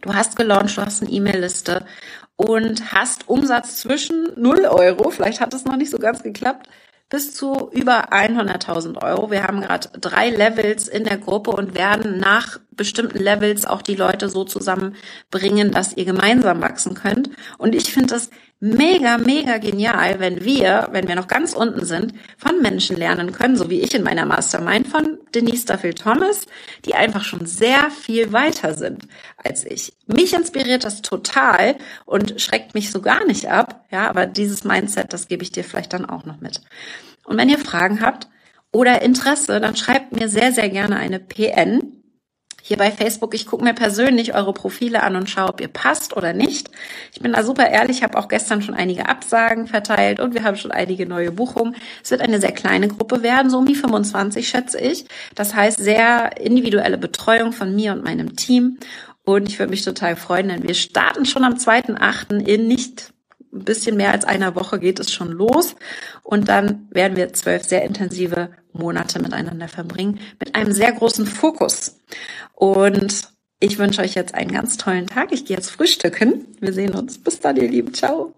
Du 0.00 0.14
hast 0.14 0.36
gelauncht, 0.36 0.76
du 0.76 0.82
hast 0.82 1.02
eine 1.02 1.10
E-Mail-Liste 1.10 1.84
und 2.36 2.92
hast 2.92 3.28
Umsatz 3.28 3.78
zwischen 3.78 4.28
0 4.36 4.66
Euro, 4.66 5.10
vielleicht 5.10 5.40
hat 5.40 5.54
es 5.54 5.64
noch 5.64 5.76
nicht 5.76 5.90
so 5.90 5.98
ganz 5.98 6.22
geklappt, 6.22 6.68
bis 7.08 7.34
zu 7.34 7.70
über 7.72 8.12
100.000 8.12 9.02
Euro. 9.02 9.30
Wir 9.30 9.44
haben 9.44 9.60
gerade 9.60 9.88
drei 10.00 10.30
Levels 10.30 10.88
in 10.88 11.04
der 11.04 11.18
Gruppe 11.18 11.52
und 11.52 11.74
werden 11.76 12.18
nach 12.18 12.58
bestimmten 12.72 13.18
Levels 13.18 13.66
auch 13.66 13.82
die 13.82 13.94
Leute 13.94 14.28
so 14.28 14.44
zusammenbringen, 14.44 15.70
dass 15.70 15.96
ihr 15.96 16.06
gemeinsam 16.06 16.60
wachsen 16.60 16.94
könnt. 16.94 17.30
Und 17.58 17.74
ich 17.74 17.92
finde 17.92 18.14
das 18.14 18.30
mega, 18.60 19.18
mega 19.18 19.58
genial, 19.58 20.20
wenn 20.20 20.44
wir, 20.44 20.88
wenn 20.92 21.06
wir 21.06 21.16
noch 21.16 21.28
ganz 21.28 21.52
unten 21.52 21.84
sind, 21.84 22.14
von 22.38 22.62
Menschen 22.62 22.96
lernen 22.96 23.32
können, 23.32 23.56
so 23.56 23.68
wie 23.68 23.80
ich 23.80 23.94
in 23.94 24.02
meiner 24.02 24.24
Mastermind 24.24 24.88
von 24.88 25.18
Denise 25.34 25.66
Duffield 25.66 25.98
Thomas, 25.98 26.46
die 26.84 26.94
einfach 26.94 27.24
schon 27.24 27.46
sehr 27.46 27.90
viel 27.90 28.32
weiter 28.32 28.74
sind 28.74 29.06
als 29.36 29.64
ich. 29.64 29.92
Mich 30.06 30.32
inspiriert 30.32 30.84
das 30.84 31.02
total 31.02 31.76
und 32.06 32.40
schreckt 32.40 32.74
mich 32.74 32.90
so 32.90 33.02
gar 33.02 33.26
nicht 33.26 33.48
ab. 33.48 33.84
Ja, 33.90 34.08
aber 34.08 34.26
dieses 34.26 34.64
Mindset, 34.64 35.12
das 35.12 35.28
gebe 35.28 35.42
ich 35.42 35.52
dir 35.52 35.64
vielleicht 35.64 35.92
dann 35.92 36.06
auch 36.06 36.24
noch 36.24 36.40
mit. 36.40 36.62
Und 37.24 37.36
wenn 37.36 37.48
ihr 37.48 37.58
Fragen 37.58 38.00
habt 38.00 38.28
oder 38.72 39.02
Interesse, 39.02 39.60
dann 39.60 39.76
schreibt 39.76 40.12
mir 40.12 40.28
sehr, 40.28 40.52
sehr 40.52 40.68
gerne 40.68 40.96
eine 40.96 41.20
PN 41.20 42.03
hier 42.66 42.78
bei 42.78 42.90
Facebook. 42.90 43.34
Ich 43.34 43.44
gucke 43.44 43.62
mir 43.62 43.74
persönlich 43.74 44.34
eure 44.34 44.54
Profile 44.54 45.02
an 45.02 45.16
und 45.16 45.28
schaue, 45.28 45.50
ob 45.50 45.60
ihr 45.60 45.68
passt 45.68 46.16
oder 46.16 46.32
nicht. 46.32 46.70
Ich 47.12 47.20
bin 47.20 47.34
da 47.34 47.44
super 47.44 47.68
ehrlich, 47.68 48.02
habe 48.02 48.16
auch 48.16 48.26
gestern 48.26 48.62
schon 48.62 48.74
einige 48.74 49.06
Absagen 49.06 49.66
verteilt 49.66 50.18
und 50.18 50.32
wir 50.32 50.44
haben 50.44 50.56
schon 50.56 50.70
einige 50.70 51.04
neue 51.04 51.30
Buchungen. 51.30 51.76
Es 52.02 52.10
wird 52.10 52.22
eine 52.22 52.40
sehr 52.40 52.52
kleine 52.52 52.88
Gruppe 52.88 53.22
werden, 53.22 53.50
so 53.50 53.58
um 53.58 53.66
die 53.66 53.74
25 53.74 54.48
schätze 54.48 54.80
ich. 54.80 55.04
Das 55.34 55.54
heißt 55.54 55.78
sehr 55.78 56.40
individuelle 56.40 56.96
Betreuung 56.96 57.52
von 57.52 57.74
mir 57.76 57.92
und 57.92 58.02
meinem 58.02 58.34
Team. 58.34 58.78
Und 59.24 59.46
ich 59.46 59.58
würde 59.58 59.70
mich 59.70 59.82
total 59.82 60.16
freuen, 60.16 60.48
denn 60.48 60.66
wir 60.66 60.74
starten 60.74 61.26
schon 61.26 61.44
am 61.44 61.54
2.8. 61.54 62.46
in 62.46 62.66
nicht 62.66 63.13
ein 63.54 63.64
bisschen 63.64 63.96
mehr 63.96 64.12
als 64.12 64.24
einer 64.24 64.54
Woche 64.54 64.78
geht 64.78 65.00
es 65.00 65.12
schon 65.12 65.30
los. 65.30 65.76
Und 66.22 66.48
dann 66.48 66.88
werden 66.90 67.16
wir 67.16 67.32
zwölf 67.32 67.64
sehr 67.64 67.84
intensive 67.84 68.50
Monate 68.72 69.20
miteinander 69.20 69.68
verbringen, 69.68 70.20
mit 70.40 70.54
einem 70.54 70.72
sehr 70.72 70.92
großen 70.92 71.26
Fokus. 71.26 72.00
Und 72.54 73.28
ich 73.60 73.78
wünsche 73.78 74.02
euch 74.02 74.14
jetzt 74.14 74.34
einen 74.34 74.52
ganz 74.52 74.76
tollen 74.76 75.06
Tag. 75.06 75.32
Ich 75.32 75.46
gehe 75.46 75.56
jetzt 75.56 75.70
frühstücken. 75.70 76.46
Wir 76.60 76.72
sehen 76.72 76.94
uns. 76.94 77.18
Bis 77.18 77.40
dann, 77.40 77.56
ihr 77.56 77.68
Lieben. 77.68 77.94
Ciao. 77.94 78.34